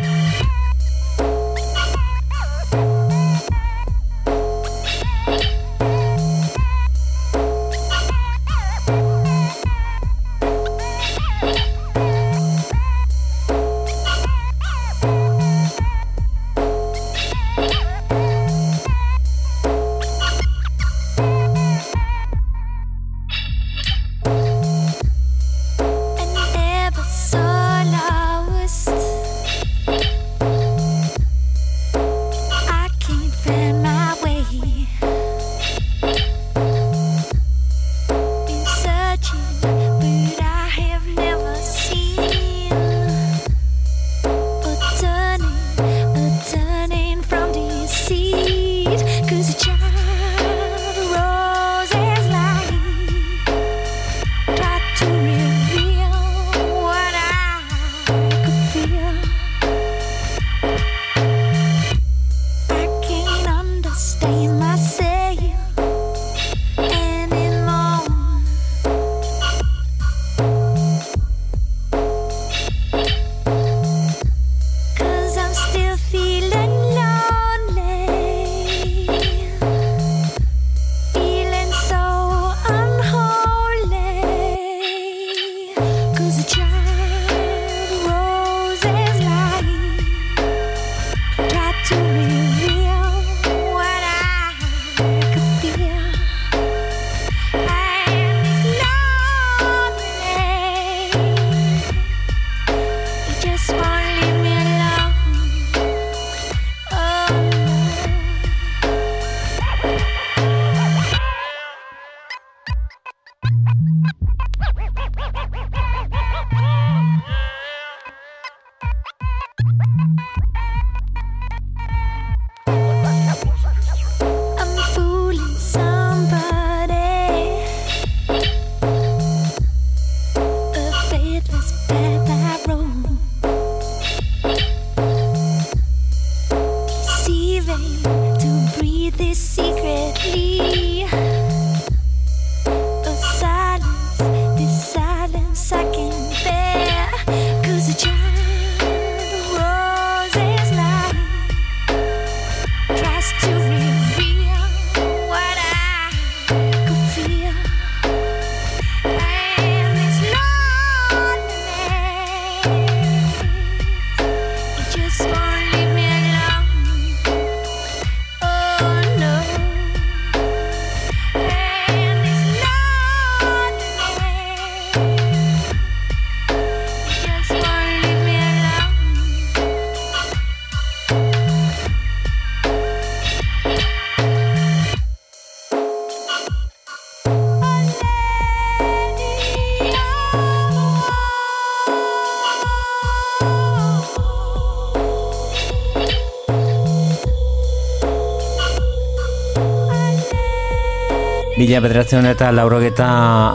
[201.68, 203.06] Mila bederatzen eta laurogeta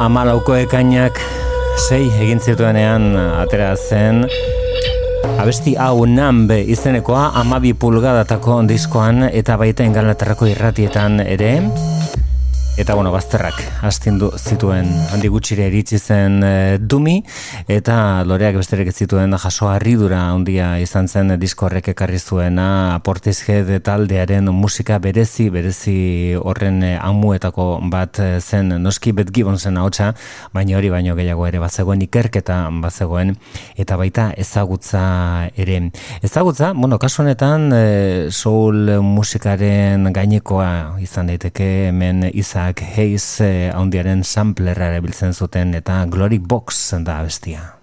[0.04, 1.16] amalauko ekainak
[1.80, 4.26] sei egin zituenean atera zen
[5.40, 11.54] abesti hau nambe izenekoa amabi pulgadatako diskoan eta baita engalaterrako irratietan ere
[12.72, 14.86] Eta bueno, bazterrak astindu zituen.
[15.12, 17.18] Handi gutxire iritsi zen e, Dumi
[17.68, 22.98] eta loreak besterik ez zituen jaso harridura handia izan zen disko horrek ekarri zuena.
[23.04, 25.96] Portishead taldearen musika berezi berezi
[26.40, 28.72] horren e, amuetako bat e, zen.
[28.80, 30.14] Noski Bet Gibbonsen ahotsa,
[30.56, 33.34] baina hori baino gehiago ere bazegoen ikerketa bazegoen.
[33.76, 35.04] Eta baita ezagutza
[35.60, 35.82] ere.
[36.24, 37.84] Ezagutza, bueno, kasu honetan e,
[38.32, 40.72] soul musikaren gainekoa
[41.04, 42.30] izan daiteke hemen
[42.70, 47.82] Eh, handiaren samplerra erabiltzen zuten eta Glory Box da bestia.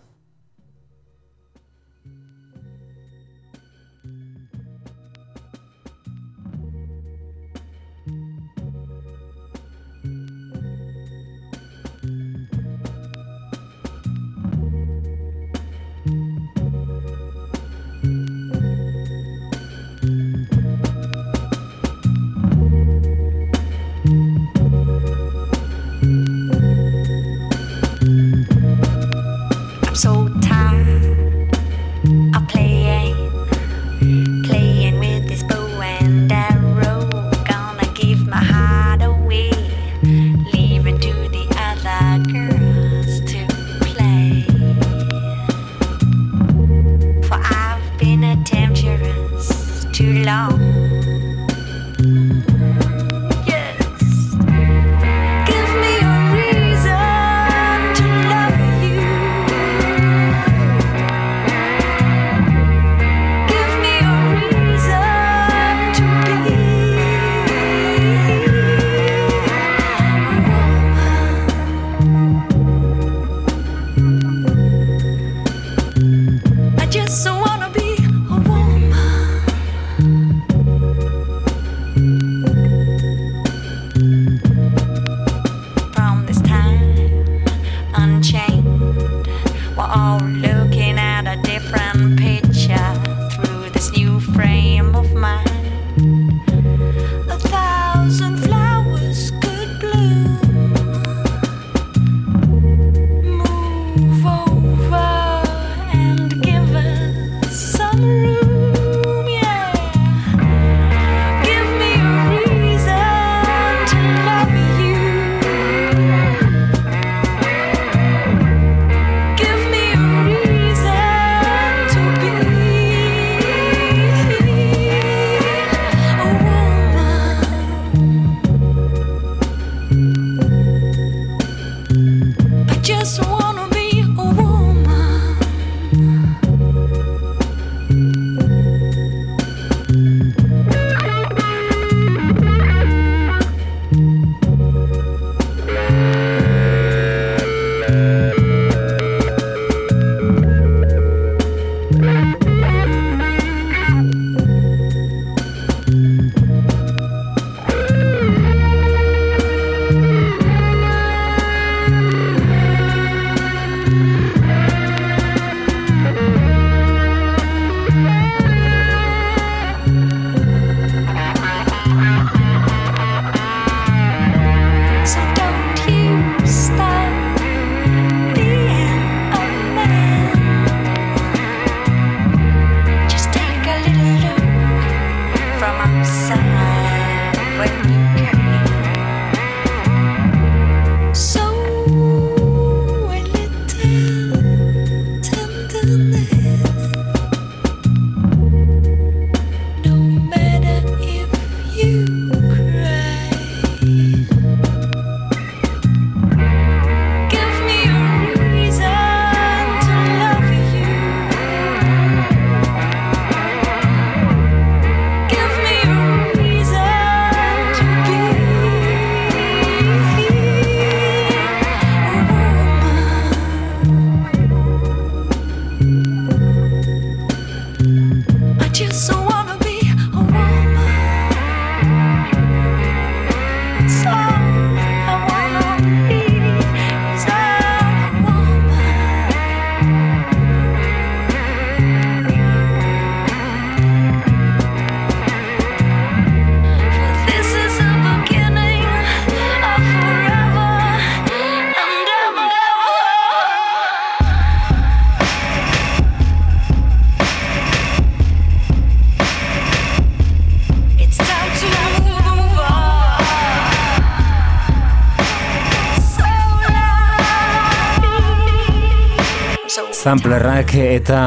[270.10, 271.18] Samplerrak eta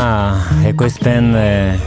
[0.67, 1.82] ekoizpen eh,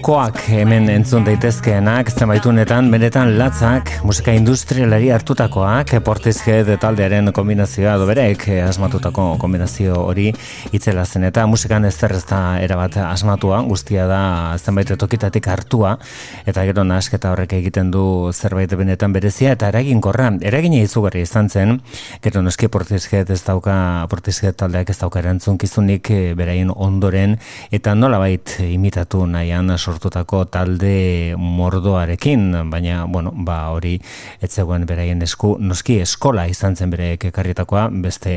[0.00, 8.46] jokoak hemen entzun daitezkeenak, zenbaitunetan benetan latzak musika industrialari hartutakoak, Portishead taldearen kombinazioa edo berek
[8.48, 10.30] eh, asmatutako kombinazio hori
[10.72, 11.26] itzela zen.
[11.28, 14.22] Eta musikan ez da erabat asmatua, guztia da
[14.56, 15.98] zenbait tokitatik hartua
[16.46, 21.80] eta gero nasketa horrek egiten du zerbait benetan berezia eta eraginkorra, eragina izugarri izan zen,
[22.22, 27.36] gero noski Portishead ez dauka, Portishead taldeak ez dauka erantzunkizunik eh, beraien ondoren
[27.70, 33.96] eta nolabait imitatu nahian sortutako talde mordoarekin, baina, bueno, ba hori
[34.42, 38.34] etzegoen beraien esku, noski eskola izan zen bere ekarrietakoa, beste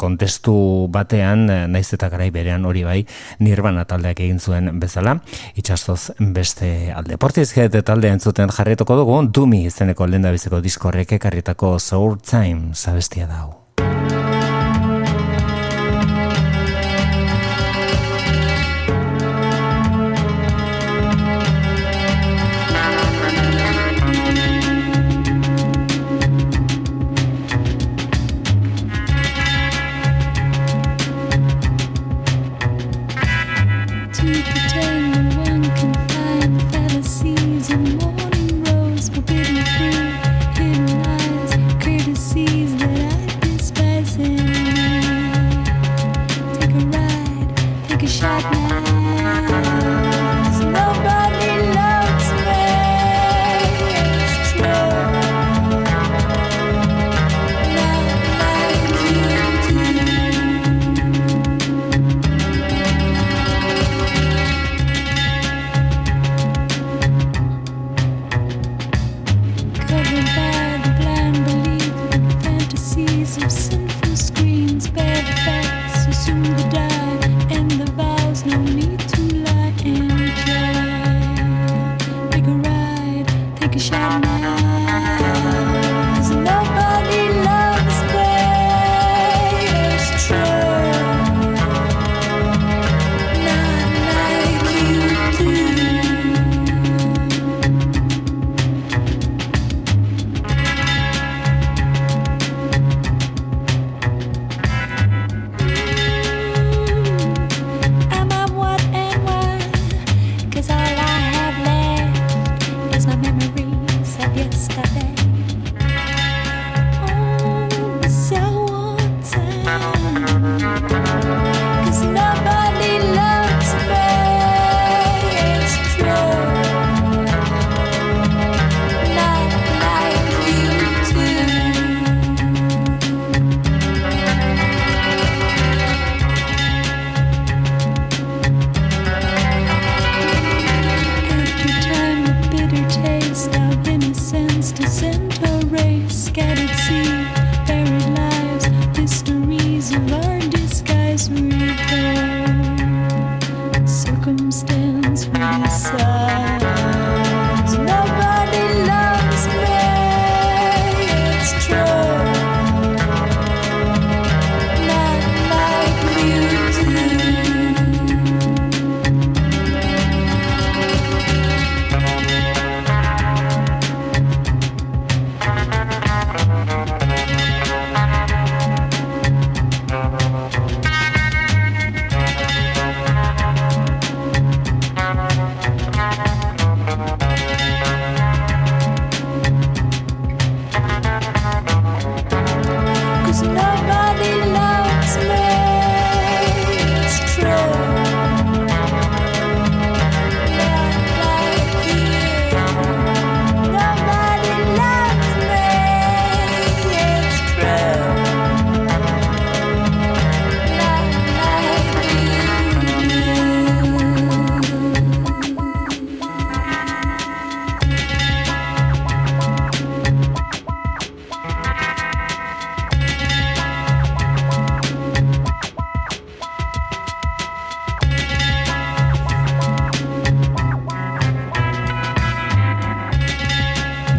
[0.00, 0.56] kontestu
[0.92, 3.00] batean, naiz eta garai berean hori bai,
[3.40, 5.18] nirbana taldeak egin zuen bezala,
[5.54, 7.18] itxastoz beste alde.
[7.22, 13.61] Portishead talde entzuten jarretuko dugu, Dumi izeneko lendabizeko diskorrek ekarrietako Soul Time zabestia dau.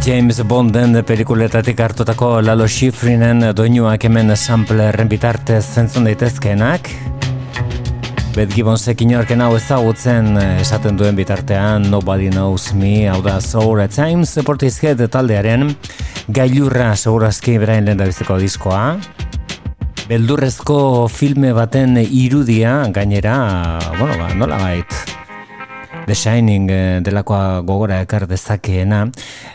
[0.03, 6.89] James Bonden pelikuletatik hartutako Lalo Schifrinen doinuak hemen sampler bitartez zentzun daitezkeenak.
[8.35, 13.85] Beth Gibbonsek inorken hau ezagutzen eh, esaten duen bitartean Nobody Knows Me, hau da Sour
[13.85, 15.71] at Times, Portishead taldearen
[16.27, 18.97] gailurra segurazki berain lehen biziko diskoa.
[20.11, 23.39] Beldurrezko filme baten irudia gainera,
[23.95, 25.12] bueno, ba, nola bait,
[26.05, 29.05] The Shining eh, delakoa gogora ekar dezakeena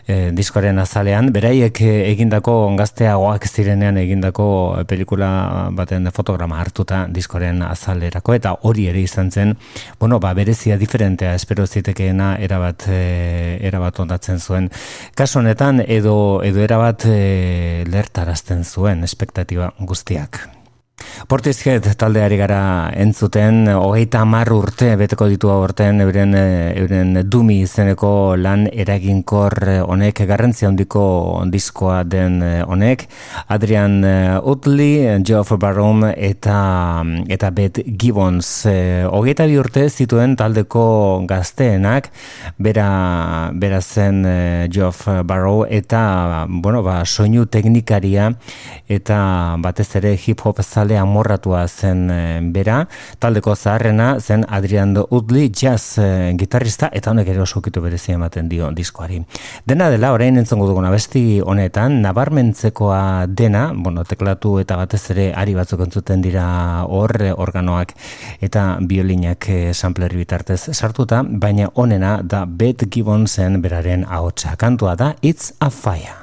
[0.07, 4.49] eh, diskoaren azalean, beraiek eh, egindako gazteagoak zirenean egindako
[4.79, 5.31] eh, pelikula
[5.77, 9.57] baten fotograma hartuta diskoaren azalerako, eta hori ere izan zen,
[10.01, 14.71] bueno, ba, berezia diferentea espero zitekeena erabat, eh, erabat ondatzen zuen.
[15.15, 20.58] Kasu honetan, edo, edo erabat eh, lertarazten zuen espektatiba guztiak.
[21.29, 28.37] Portishead taldeari gara entzuten, hogeita hamar urte beteko ditu aurten euren, eh, euren dumi izeneko
[28.39, 31.03] lan eraginkor eh, honek, garrantzia handiko
[31.53, 33.05] diskoa den eh, honek,
[33.49, 33.99] Adrian
[34.45, 38.49] Utley, Geoff Barrom eta, eta Beth Gibbons.
[39.11, 40.87] Hogeita bi urte zituen taldeko
[41.29, 42.11] gazteenak,
[42.59, 42.89] bera,
[43.53, 44.25] bera zen
[44.73, 48.31] Geoff Barrow eta, bueno, ba, soinu teknikaria
[48.89, 49.21] eta
[49.61, 52.87] batez ere hip-hop zale amorratua zen eh, bera,
[53.19, 58.49] taldeko zaharrena zen Adrian Utley jazz eh, gitarrista eta honek ere oso ukitu berezia ematen
[58.49, 59.21] dio diskoari.
[59.67, 65.55] Dena dela, orain entzongo dugun abesti honetan, nabarmentzekoa dena, bueno, teklatu eta batez ere ari
[65.55, 67.93] batzuk entzuten dira hor eh, organoak
[68.41, 74.57] eta biolinak eh, sampleri bitartez sartuta, baina honena da Beth Gibbonsen beraren ahotsa.
[74.57, 76.18] Kantua da It's a Fire.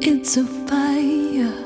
[0.00, 1.64] It's a fire.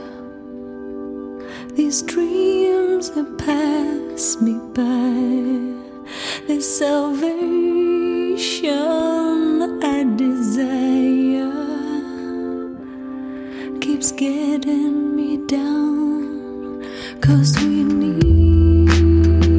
[1.74, 5.12] These dreams that pass me by.
[6.46, 7.42] This salvation
[9.84, 11.52] I desire
[13.80, 16.82] keeps getting me down.
[17.20, 19.51] Cause we need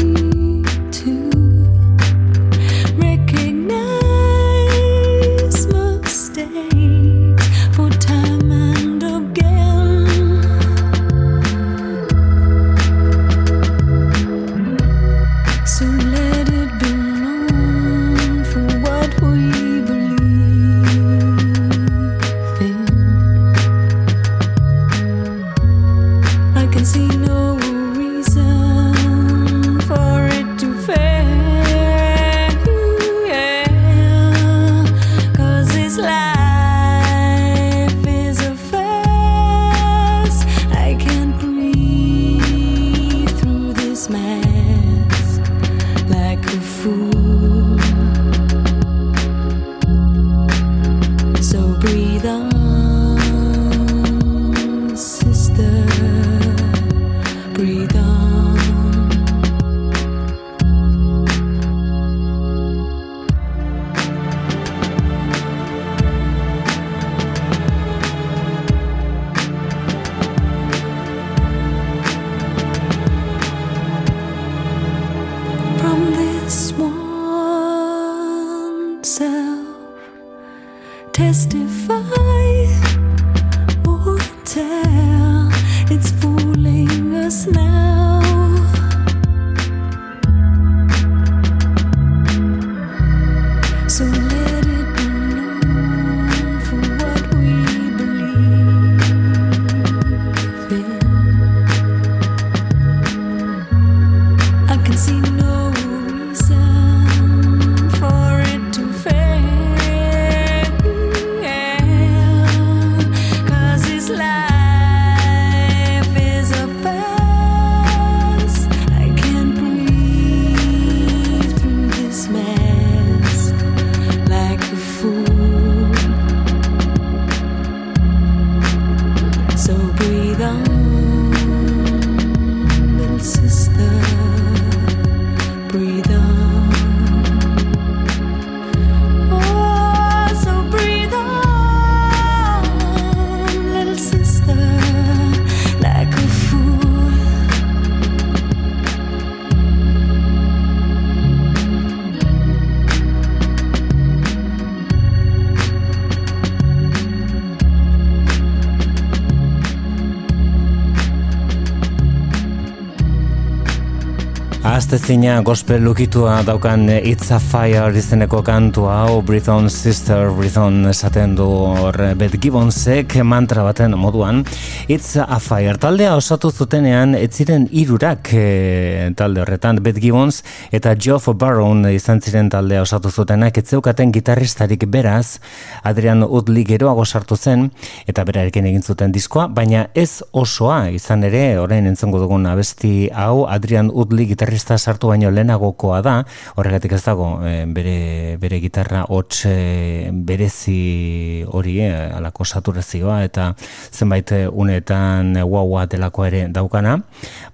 [164.93, 170.61] Azte zina gospel lukitua daukan It's a Fire izeneko kantu hau Breathe on Sister, Breathe
[170.61, 174.43] on esaten du hor Beth Gibbonsek mantra baten moduan.
[174.87, 175.79] It's a Fire.
[175.81, 179.81] Taldea osatu zutenean ez ziren irurak e, talde horretan.
[179.81, 183.57] Beth Gibbons eta Geoff Barrow izan ziren taldea osatu zutenak.
[183.57, 185.39] Ez zeukaten gitarristarik beraz
[185.83, 187.69] Adrian Udli geroago sartu zen
[188.07, 193.45] eta berarekin egin zuten diskoa baina ez osoa izan ere orain entzongo dugun abesti hau
[193.49, 196.15] Adrian Udli gitarrista sartu baino lehenagokoa da,
[196.55, 203.51] horregatik ez dago eh, bere, bere gitarra hots eh, berezi hori, eh, alako saturazioa eta
[203.91, 206.97] zenbait unetan guaua delako ere daukana,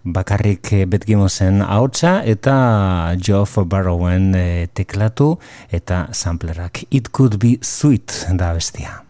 [0.04, 2.56] bakarrik Beth Gimmosen ahotsa eta
[3.18, 4.32] Geoff Barrowen
[4.76, 5.34] teklatu
[5.72, 6.84] eta samplerak.
[6.92, 9.09] It could be sweet da bestia.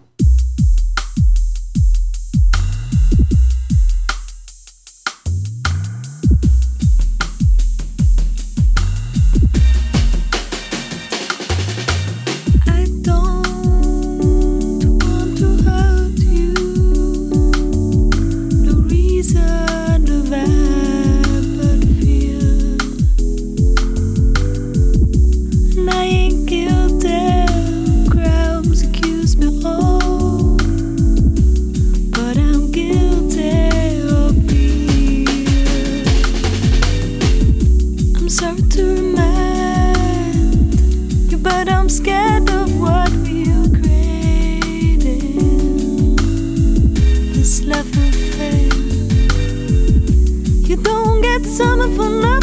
[51.59, 52.38] Don't get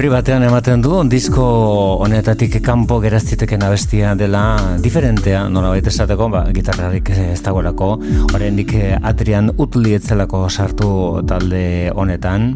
[0.00, 1.42] Neurri batean ematen du, disko
[2.00, 7.90] honetatik kanpo geraztiteken abestia dela diferentea, nolabait esateko, ba, gitarrarik ez dagoelako,
[8.32, 10.88] oraindik atrian utli etzelako sartu
[11.28, 12.54] talde honetan,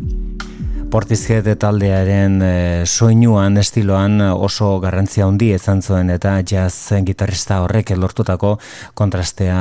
[0.95, 2.51] Portizkete taldearen e,
[2.87, 8.53] soinuan, estiloan oso garrantzia handi izan zuen eta jazz gitarrista horrek lortutako
[8.95, 9.57] kontrastea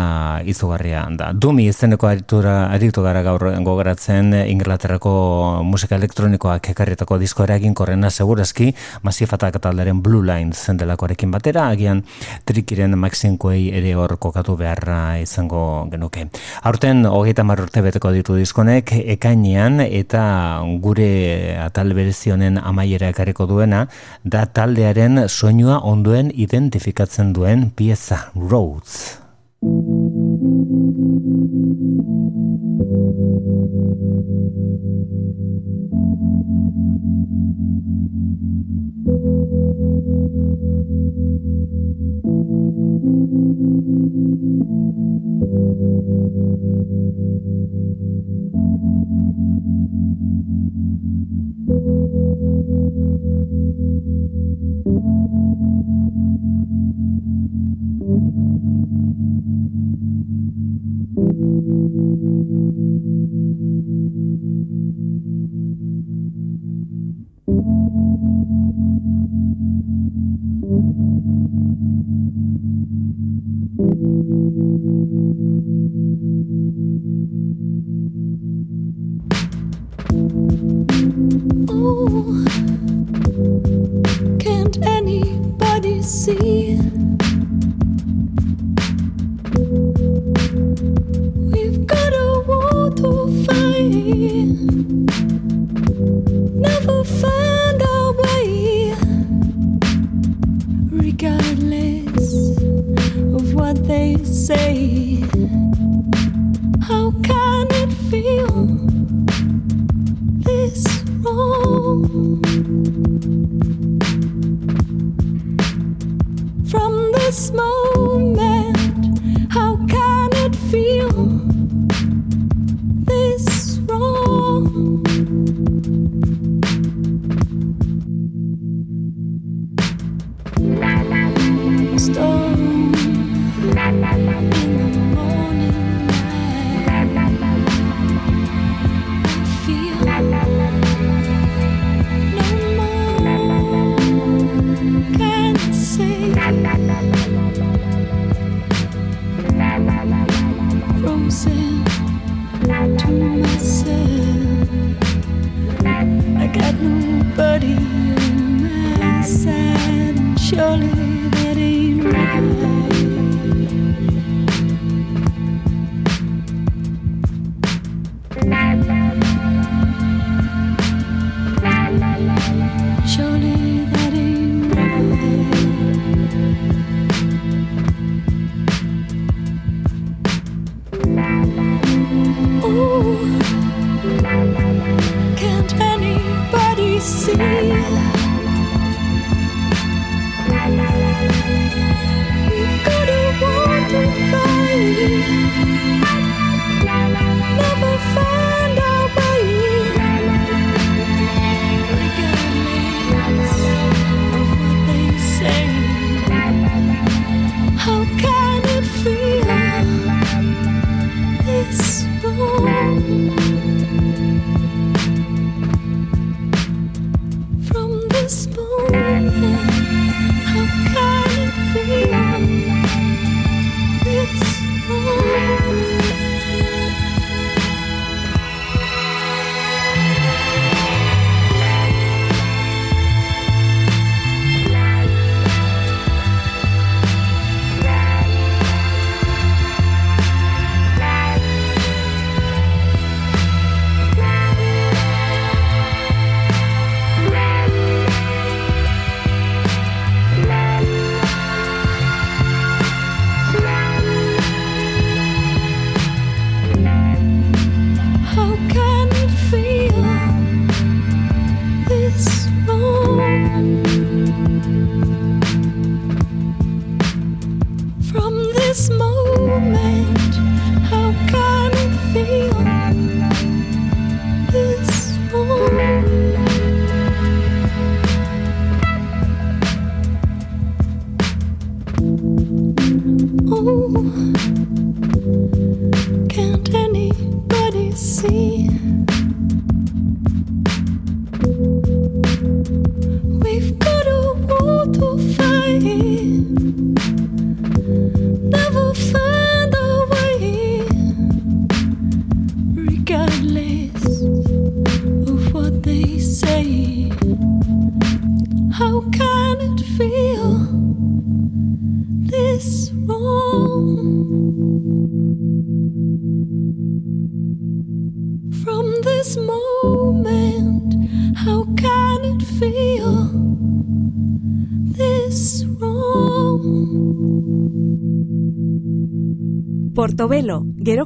[0.45, 1.31] izugarria da.
[1.34, 5.14] Dumi izeneko aritura, aritu gara gaur gogoratzen Inglaterrako
[5.65, 8.69] musika elektronikoak ekarritako disko eragin korrena segurazki
[9.01, 12.03] masifatak taldearen Blue Line zendelakoarekin batera, agian
[12.45, 16.27] trikiren Maxinkoei ere hor kokatu beharra izango genuke.
[16.61, 21.22] Aurten hogeita marrurte beteko ditu diskonek ekainean eta gure
[21.61, 23.87] atal berezionen amaiera ekarriko duena,
[24.23, 29.19] da taldearen soinua onduen identifikatzen duen pieza Roads.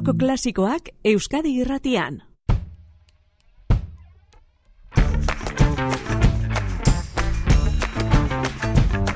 [0.08, 2.22] Geroko klasikoak Euskadi irratian.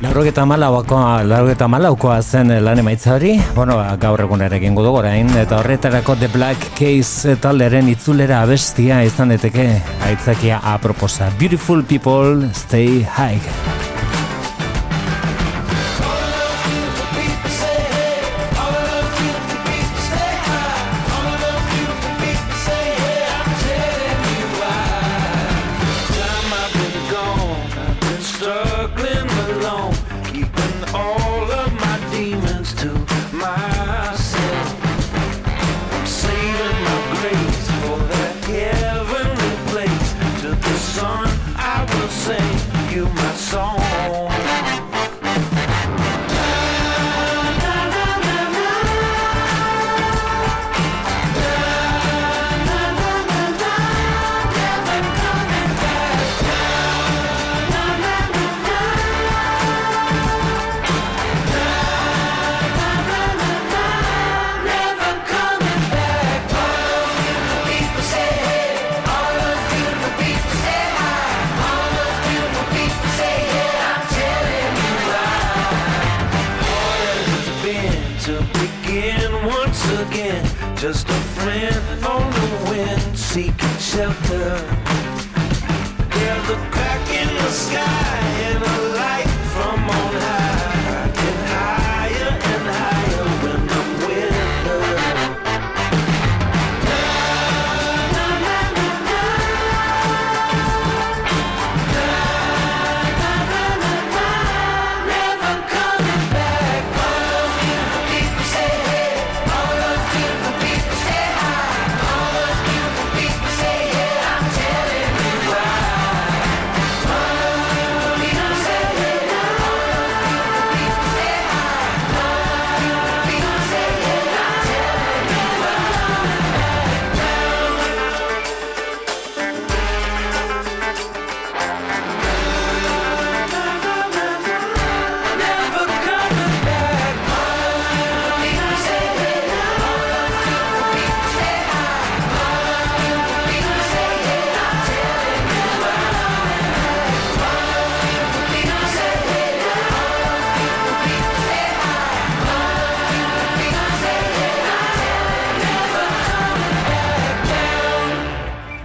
[0.03, 5.33] Laurogeta malaukoa, laurogeta malaukoa zen lan emaitza hori, bueno, ba, gaur egunera egingo dugu orain,
[5.41, 9.71] eta horretarako The Black Case taldearen itzulera abestia izan daiteke
[10.11, 11.33] aitzakia aproposa.
[11.41, 13.72] Beautiful people stay high.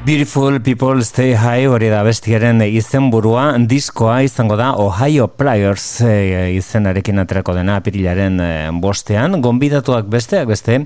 [0.08, 3.50] Beautiful People Stay High hori da bestiaren izenburua.
[3.68, 8.48] Diskoa izango da Ohio Pliers e, izenarekin aterako dena apirilaren e,
[8.80, 9.42] bostean.
[9.44, 10.78] Gonbidatuak besteak beste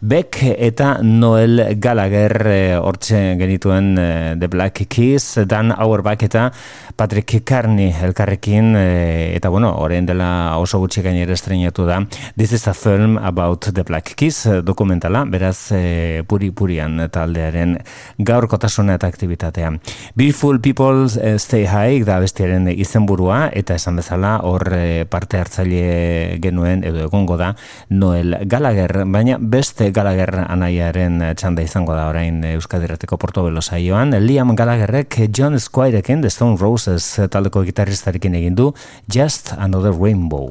[0.00, 4.06] Beck eta Noel Gallagher e, hortxe genituen e,
[4.40, 6.46] The Black Keys Dan Auerbach eta
[6.96, 8.86] Patrick Carney elkarrekin e,
[9.36, 12.00] eta bueno, orain dela oso gutxi gainera estrenatu da.
[12.32, 17.76] This is a film about The Black Keys dokumentala, beraz e, puri-purian taldearen
[18.70, 19.72] gaurkotasuna eta aktibitatea.
[20.16, 26.38] Beautiful People eh, Stay High da bestiaren izenburua eta esan bezala hor eh, parte hartzaile
[26.40, 27.54] genuen edo egongo da
[27.90, 34.14] Noel Gallagher, baina beste Gallagher anaiaren txanda izango da orain Euskadirrateko Portobelo saioan.
[34.20, 38.72] Liam Gallagherrek John Squirekin The Stone Roses taldeko gitarristarekin egin du
[39.08, 40.50] Just Another Rainbow.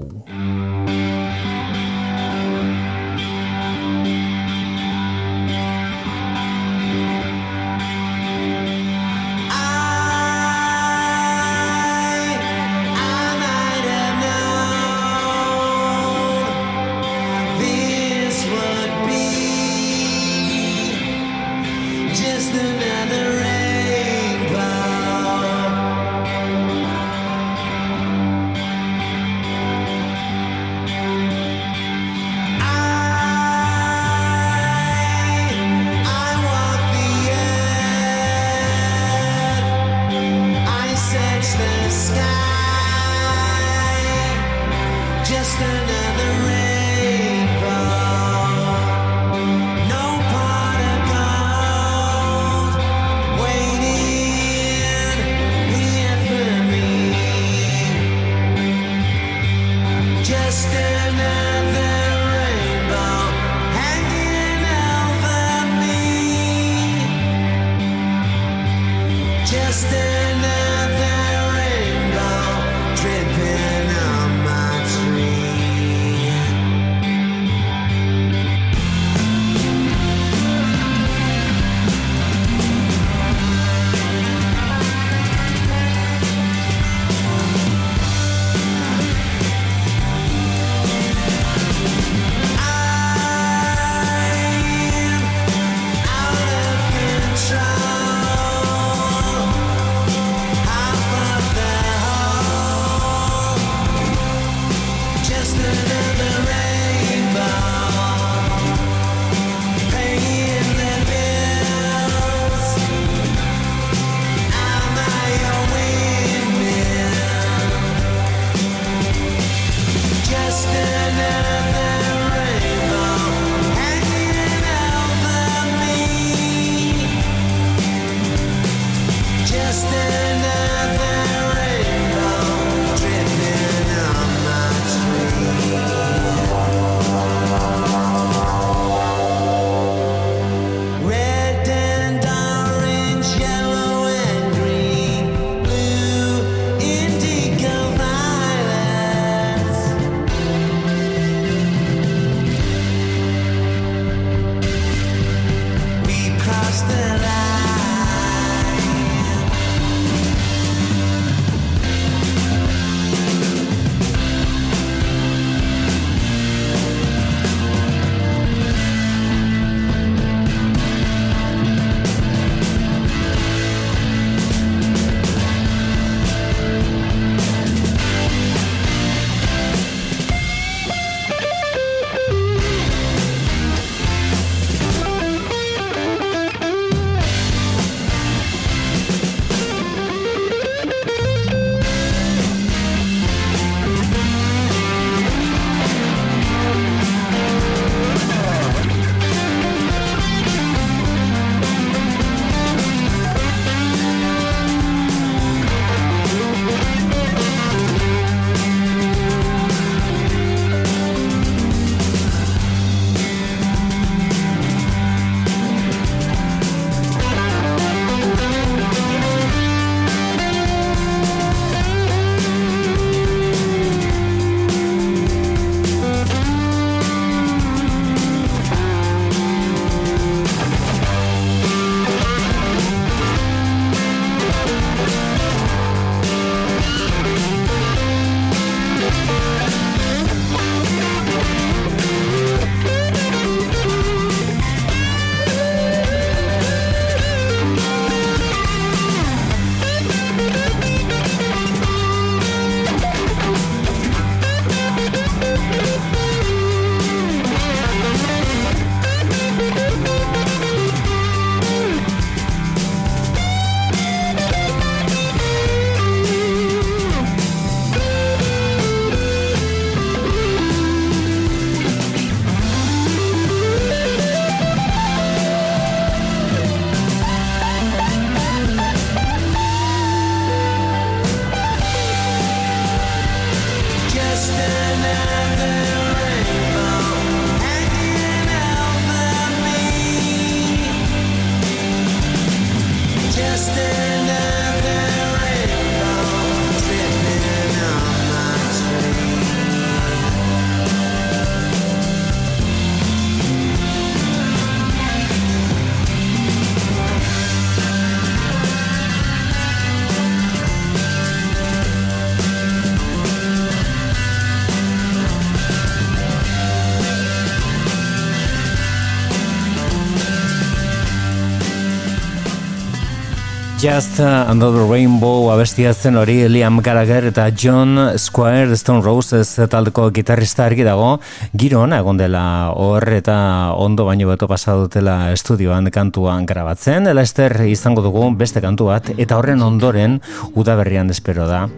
[323.80, 330.66] Just Another Rainbow abestia zen hori Liam Gallagher eta John Squire Stone Roses taldeko gitarrista
[330.66, 331.14] argi dago.
[331.56, 337.08] Giro ona egon dela hor eta ondo baino beto pasa dutela estudioan kantuan grabatzen.
[337.16, 340.20] Lester izango dugu beste kantu bat eta horren ondoren
[340.60, 341.70] udaberrian espero da.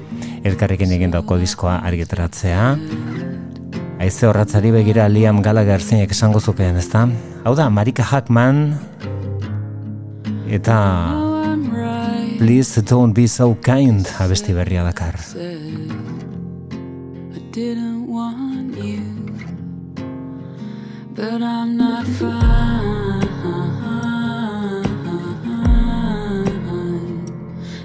[0.42, 2.72] Elkarrekin egindako diskoa argitaratzea.
[4.02, 7.06] Aize horratzari begira Liam Gallagher zeinek esango zukeen, ezta?
[7.46, 8.72] Hau da, Marika Hackman
[10.50, 11.31] eta
[12.42, 15.14] Please don't be so kind abesti berria dakar.
[17.54, 19.06] Didn't want you,
[21.14, 23.30] but I'm not fine.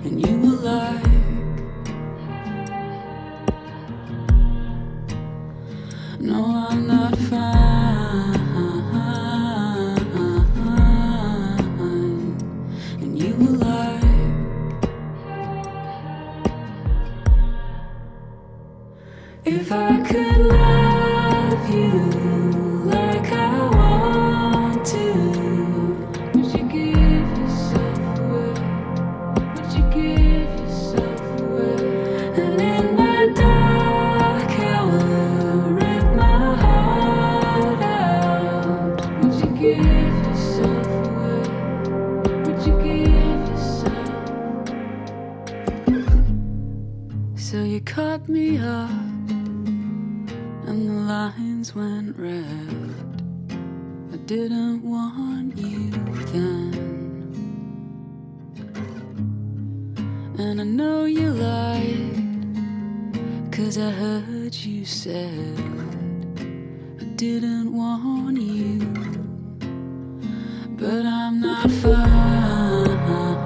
[0.09, 1.05] And you were like,
[6.19, 7.66] No, I'm not fine.
[48.29, 48.91] Me up
[50.67, 52.45] and the lines went red.
[54.13, 55.91] I didn't want you
[56.33, 56.73] then.
[60.39, 63.13] And I know you lied,
[63.53, 65.59] cause I heard you said,
[67.01, 68.81] I didn't want you,
[70.77, 73.46] but I'm not fine.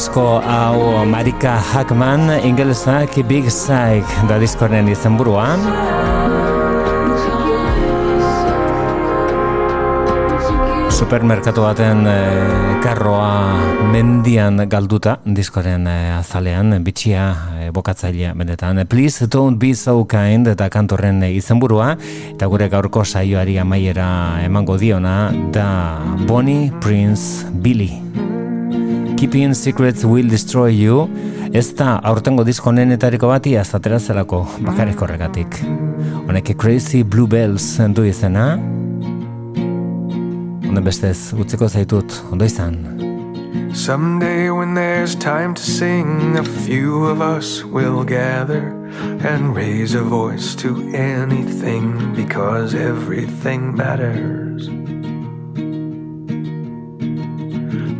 [0.00, 5.44] Disko hau Marika Hackman, ingelesak Big Psych da diskoren izenburua.
[10.88, 13.60] Supermerkatu baten eh, karroa
[13.92, 17.28] mendian galduta diskoren eh, azalean, bitxia
[17.60, 18.80] eh, bokatzailea benetan.
[18.88, 21.92] Please don't be so kind eta kantorren izenburua
[22.32, 28.09] eta gure gaurko saioari amaiera emango diona da Bonnie Prince Billy.
[29.20, 31.02] Keeping Secrets Will Destroy You
[31.52, 35.58] ez da aurtengo disko nenetariko bati azatera zelako bakarrik horregatik.
[36.24, 38.54] Honek Crazy Bluebells du izena,
[40.70, 42.80] Onden bestez, utziko zaitut, ondo izan.
[43.74, 48.72] Someday when there's time to sing, a few of us will gather
[49.20, 54.39] and raise a voice to anything because everything matters.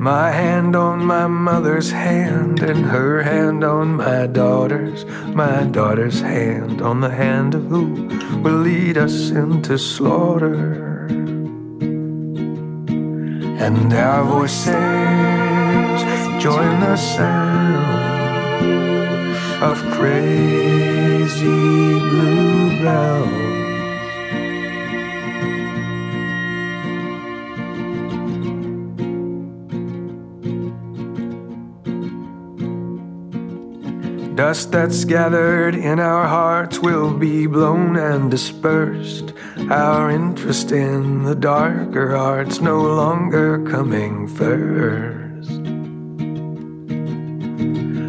[0.00, 5.04] My hand on my mother's hand, and her hand on my daughter's,
[5.34, 8.08] my daughter's hand on the hand of who
[8.42, 11.04] will lead us into slaughter.
[13.60, 14.72] And our voices
[16.42, 18.40] join the sound
[19.62, 20.89] of crazy
[34.50, 39.32] Dust that's gathered in our hearts will be blown and dispersed.
[39.70, 45.52] Our interest in the darker arts no longer coming first.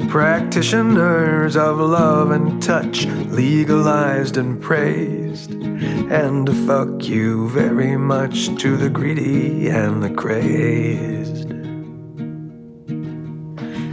[0.09, 5.51] Practitioners of love and touch, legalized and praised.
[5.51, 11.51] And fuck you very much to the greedy and the crazed.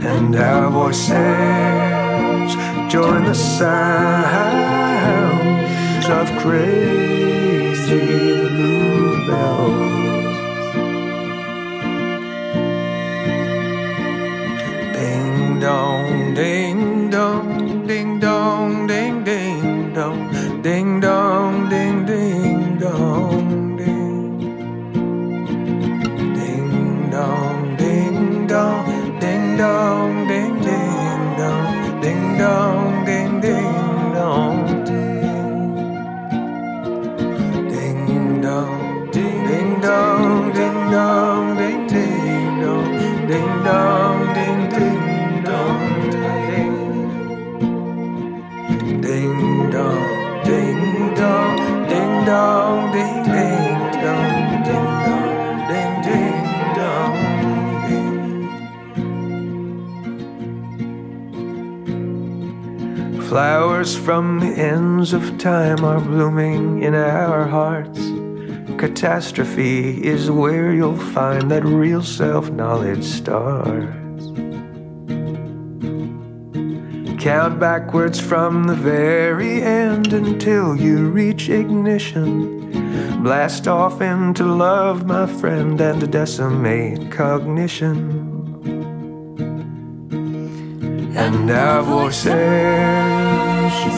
[0.01, 1.98] And our voices
[2.89, 3.69] join the sounds
[6.09, 7.28] of crazy
[63.29, 67.99] Flowers from the ends of time are blooming in our hearts.
[68.79, 74.25] Catastrophe is where you'll find that real self knowledge starts.
[77.21, 83.21] Count backwards from the very end until you reach ignition.
[83.21, 88.28] Blast off into love, my friend, and decimate cognition.
[91.31, 92.31] And our voices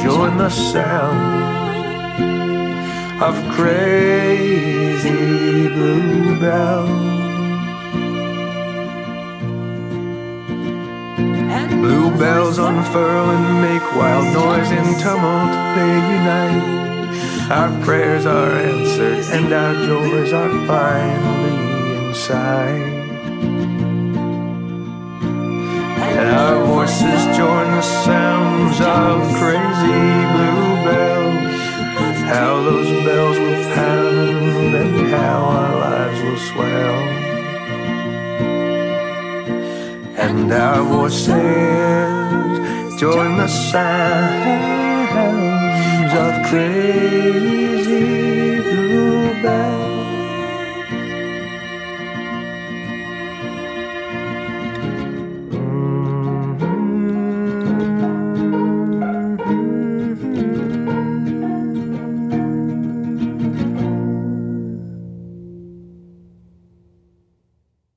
[0.04, 1.62] join the sound
[3.24, 5.10] of crazy
[5.70, 6.90] bluebells.
[11.80, 16.82] Bluebells unfurl and make wild noise in tumult, they unite.
[17.50, 22.92] Our prayers are answered and our joys are finally inside.
[26.20, 30.04] And our voices join the sounds of crazy
[30.34, 31.62] bluebells.
[32.34, 37.00] How those bells will pound and how our lives will swell.
[40.26, 41.36] And our voices
[43.00, 45.12] join the sounds
[46.24, 47.82] of crazy